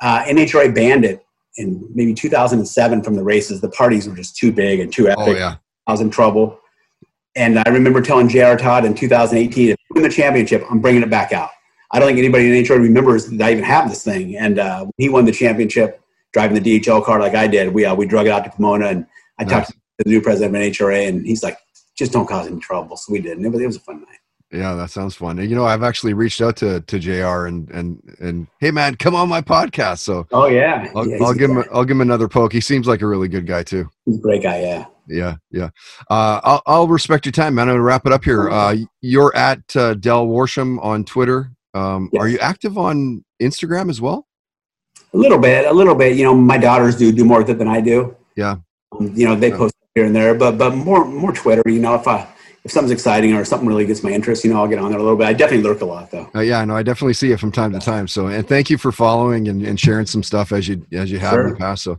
uh, 0.00 0.24
NHRA 0.24 0.74
banned 0.74 1.04
it 1.04 1.24
in 1.56 1.88
maybe 1.94 2.12
2007 2.14 3.02
from 3.02 3.14
the 3.14 3.22
races. 3.22 3.60
The 3.60 3.70
parties 3.70 4.08
were 4.08 4.16
just 4.16 4.36
too 4.36 4.52
big 4.52 4.80
and 4.80 4.92
too 4.92 5.08
epic. 5.08 5.24
oh 5.26 5.32
yeah. 5.32 5.56
I 5.86 5.92
was 5.92 6.00
in 6.00 6.10
trouble. 6.10 6.58
And 7.36 7.58
I 7.58 7.70
remember 7.70 8.00
telling 8.00 8.28
J.R. 8.28 8.56
Todd 8.56 8.84
in 8.84 8.94
2018 8.94 9.70
if 9.70 9.76
we 9.90 10.00
win 10.00 10.08
the 10.08 10.14
championship 10.14 10.64
I'm 10.70 10.80
bringing 10.80 11.02
it 11.02 11.10
back 11.10 11.32
out. 11.32 11.50
I 11.92 11.98
don't 11.98 12.08
think 12.08 12.18
anybody 12.18 12.46
in 12.46 12.64
NHRA 12.64 12.80
remembers 12.80 13.28
that 13.28 13.40
I 13.46 13.52
even 13.52 13.62
have 13.62 13.88
this 13.88 14.02
thing. 14.02 14.36
And 14.36 14.58
uh, 14.58 14.80
when 14.80 14.92
he 14.98 15.08
won 15.08 15.24
the 15.24 15.32
championship 15.32 16.02
driving 16.36 16.62
the 16.62 16.80
DHL 16.80 17.02
car 17.02 17.18
like 17.18 17.34
I 17.34 17.46
did 17.46 17.72
we, 17.72 17.86
uh, 17.86 17.94
we 17.94 18.04
drug 18.04 18.26
it 18.26 18.30
out 18.30 18.44
to 18.44 18.50
Pomona 18.50 18.88
and 18.88 19.06
I 19.38 19.44
nice. 19.44 19.52
talked 19.52 19.70
to 19.70 19.76
the 20.04 20.10
new 20.10 20.20
president 20.20 20.54
of 20.54 20.60
NHRA, 20.60 21.08
and 21.08 21.24
he's 21.24 21.42
like, 21.42 21.56
just 21.96 22.12
don't 22.12 22.28
cause 22.28 22.46
any 22.46 22.60
trouble. 22.60 22.98
So 22.98 23.10
we 23.10 23.20
did, 23.20 23.38
and 23.38 23.46
it 23.46 23.48
was, 23.48 23.62
it 23.62 23.66
was 23.66 23.76
a 23.76 23.80
fun 23.80 24.00
night. 24.00 24.18
Yeah, 24.52 24.74
that 24.74 24.90
sounds 24.90 25.14
fun. 25.14 25.38
You 25.38 25.56
know, 25.56 25.64
I've 25.64 25.82
actually 25.82 26.12
reached 26.12 26.42
out 26.42 26.56
to 26.58 26.80
to 26.82 26.98
J.R. 26.98 27.46
and 27.46 27.70
and 27.70 28.16
and 28.20 28.46
hey, 28.60 28.70
man, 28.70 28.96
come 28.96 29.14
on 29.14 29.28
my 29.28 29.40
podcast. 29.40 30.00
So 30.00 30.26
oh 30.30 30.46
yeah, 30.46 30.90
I'll, 30.94 31.08
yeah, 31.08 31.16
I'll 31.22 31.34
give 31.34 31.50
him 31.50 31.64
I'll 31.72 31.84
give 31.84 31.96
him 31.96 32.02
another 32.02 32.28
poke. 32.28 32.52
He 32.52 32.60
seems 32.60 32.86
like 32.86 33.00
a 33.00 33.06
really 33.06 33.28
good 33.28 33.46
guy 33.46 33.62
too. 33.62 33.88
He's 34.04 34.18
a 34.18 34.20
great 34.20 34.42
guy. 34.42 34.60
Yeah. 34.60 34.86
Yeah, 35.08 35.36
yeah. 35.52 35.70
Uh, 36.10 36.40
I'll, 36.42 36.62
I'll 36.66 36.88
respect 36.88 37.26
your 37.26 37.32
time, 37.32 37.54
man. 37.54 37.68
I'm 37.68 37.74
gonna 37.74 37.82
wrap 37.82 38.06
it 38.06 38.12
up 38.12 38.24
here. 38.24 38.50
Uh, 38.50 38.76
you're 39.00 39.34
at 39.36 39.60
uh, 39.76 39.94
Del 39.94 40.26
Worsham 40.26 40.82
on 40.82 41.04
Twitter. 41.04 41.52
Um, 41.74 42.10
yes. 42.12 42.20
Are 42.20 42.28
you 42.28 42.38
active 42.40 42.76
on 42.76 43.24
Instagram 43.40 43.88
as 43.88 44.00
well? 44.00 44.25
A 45.16 45.18
little 45.18 45.38
bit, 45.38 45.64
a 45.64 45.72
little 45.72 45.94
bit. 45.94 46.14
You 46.14 46.24
know, 46.24 46.34
my 46.34 46.58
daughters 46.58 46.94
do 46.94 47.10
do 47.10 47.24
more 47.24 47.40
of 47.40 47.48
it 47.48 47.56
than 47.56 47.68
I 47.68 47.80
do. 47.80 48.14
Yeah. 48.36 48.56
Um, 48.92 49.12
you 49.14 49.26
know, 49.26 49.34
they 49.34 49.48
yeah. 49.48 49.56
post 49.56 49.74
here 49.94 50.04
and 50.04 50.14
there, 50.14 50.34
but 50.34 50.58
but 50.58 50.74
more 50.74 51.06
more 51.06 51.32
Twitter. 51.32 51.62
You 51.64 51.80
know, 51.80 51.94
if 51.94 52.06
I 52.06 52.28
if 52.64 52.70
something's 52.70 52.92
exciting 52.92 53.32
or 53.32 53.42
something 53.46 53.66
really 53.66 53.86
gets 53.86 54.02
my 54.02 54.10
interest, 54.10 54.44
you 54.44 54.52
know, 54.52 54.60
I'll 54.60 54.68
get 54.68 54.78
on 54.78 54.90
there 54.90 55.00
a 55.00 55.02
little 55.02 55.16
bit. 55.16 55.26
I 55.26 55.32
definitely 55.32 55.62
lurk 55.66 55.80
a 55.80 55.86
lot 55.86 56.10
though. 56.10 56.28
Uh, 56.34 56.40
yeah, 56.40 56.62
no, 56.66 56.76
I 56.76 56.82
definitely 56.82 57.14
see 57.14 57.32
it 57.32 57.40
from 57.40 57.50
time 57.50 57.72
to 57.72 57.78
time. 57.78 58.06
So, 58.08 58.26
and 58.26 58.46
thank 58.46 58.68
you 58.68 58.76
for 58.76 58.92
following 58.92 59.48
and, 59.48 59.62
and 59.62 59.80
sharing 59.80 60.04
some 60.04 60.22
stuff 60.22 60.52
as 60.52 60.68
you 60.68 60.84
as 60.92 61.10
you 61.10 61.18
have 61.18 61.32
sure. 61.32 61.46
in 61.46 61.50
the 61.54 61.56
past. 61.56 61.84
So, 61.84 61.98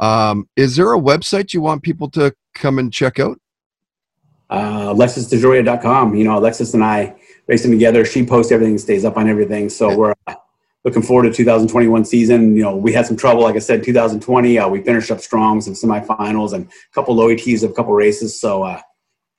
um, 0.00 0.48
is 0.56 0.74
there 0.74 0.92
a 0.92 0.98
website 0.98 1.54
you 1.54 1.60
want 1.60 1.84
people 1.84 2.10
to 2.10 2.34
come 2.54 2.80
and 2.80 2.92
check 2.92 3.20
out? 3.20 3.38
Uh, 4.50 4.92
AlexisDeJoria.com. 4.92 6.16
You 6.16 6.24
know, 6.24 6.36
Alexis 6.36 6.74
and 6.74 6.82
I 6.82 7.14
racing 7.46 7.70
together. 7.70 8.04
She 8.04 8.26
posts 8.26 8.50
everything, 8.50 8.76
stays 8.78 9.04
up 9.04 9.16
on 9.16 9.28
everything. 9.28 9.68
So 9.68 9.96
we're 9.96 10.14
uh, 10.26 10.34
looking 10.84 11.02
forward 11.02 11.24
to 11.24 11.32
2021 11.32 12.04
season. 12.04 12.56
You 12.56 12.62
know, 12.62 12.76
we 12.76 12.92
had 12.92 13.06
some 13.06 13.16
trouble, 13.16 13.42
like 13.42 13.56
I 13.56 13.60
said, 13.60 13.82
2020. 13.82 14.58
Uh, 14.58 14.68
we 14.68 14.82
finished 14.82 15.10
up 15.10 15.20
strong, 15.20 15.60
some 15.60 15.74
semifinals, 15.74 16.52
and 16.52 16.66
a 16.66 16.94
couple 16.94 17.14
low 17.14 17.28
ETs 17.28 17.62
of 17.62 17.70
a 17.70 17.74
couple 17.74 17.92
races. 17.92 18.40
So 18.40 18.62
uh, 18.62 18.80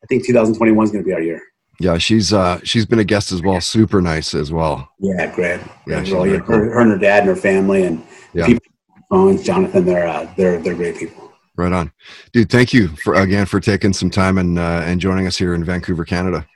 I 0.03 0.05
think 0.07 0.25
2021 0.25 0.83
is 0.83 0.91
going 0.91 1.03
to 1.03 1.07
be 1.07 1.13
our 1.13 1.21
year. 1.21 1.41
Yeah, 1.79 1.97
she's 1.97 2.31
uh, 2.31 2.59
she's 2.63 2.85
been 2.85 2.99
a 2.99 3.03
guest 3.03 3.31
as 3.31 3.41
well. 3.41 3.59
Super 3.59 4.01
nice 4.01 4.35
as 4.35 4.51
well. 4.51 4.87
Yeah, 4.99 5.33
great. 5.33 5.61
Yeah, 5.87 6.01
really, 6.01 6.31
her, 6.31 6.41
cool. 6.41 6.55
her, 6.55 6.79
and 6.79 6.91
her 6.91 6.97
dad 6.97 7.19
and 7.19 7.29
her 7.29 7.35
family 7.35 7.83
and 7.83 8.05
yeah. 8.33 8.45
people. 8.45 8.61
Phones, 9.09 9.43
Jonathan, 9.43 9.83
they're 9.83 10.07
uh, 10.07 10.31
they're 10.37 10.61
they're 10.61 10.75
great 10.75 10.95
people. 10.95 11.33
Right 11.57 11.73
on, 11.73 11.91
dude. 12.31 12.49
Thank 12.49 12.71
you 12.71 12.89
for 12.89 13.15
again 13.15 13.45
for 13.45 13.59
taking 13.59 13.93
some 13.93 14.09
time 14.09 14.37
and 14.37 14.57
uh, 14.57 14.83
and 14.85 15.01
joining 15.01 15.27
us 15.27 15.37
here 15.37 15.53
in 15.53 15.63
Vancouver, 15.63 16.05
Canada. 16.05 16.47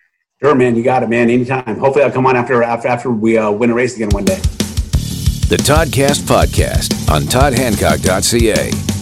Sure, 0.41 0.55
man. 0.55 0.75
You 0.75 0.83
got 0.83 1.03
it, 1.03 1.09
man. 1.09 1.29
Anytime. 1.29 1.79
Hopefully, 1.79 2.05
I'll 2.05 2.11
come 2.11 2.27
on 2.27 2.37
after 2.37 2.61
after 2.63 2.87
after 2.87 3.09
we 3.09 3.37
uh, 3.37 3.51
win 3.51 3.71
a 3.71 3.73
race 3.73 3.95
again 3.95 4.09
one 4.11 4.25
day. 4.25 4.39
The 5.47 5.57
Toddcast 5.57 6.21
Podcast 6.23 7.07
on 7.11 7.21
ToddHancock.ca. 7.21 8.94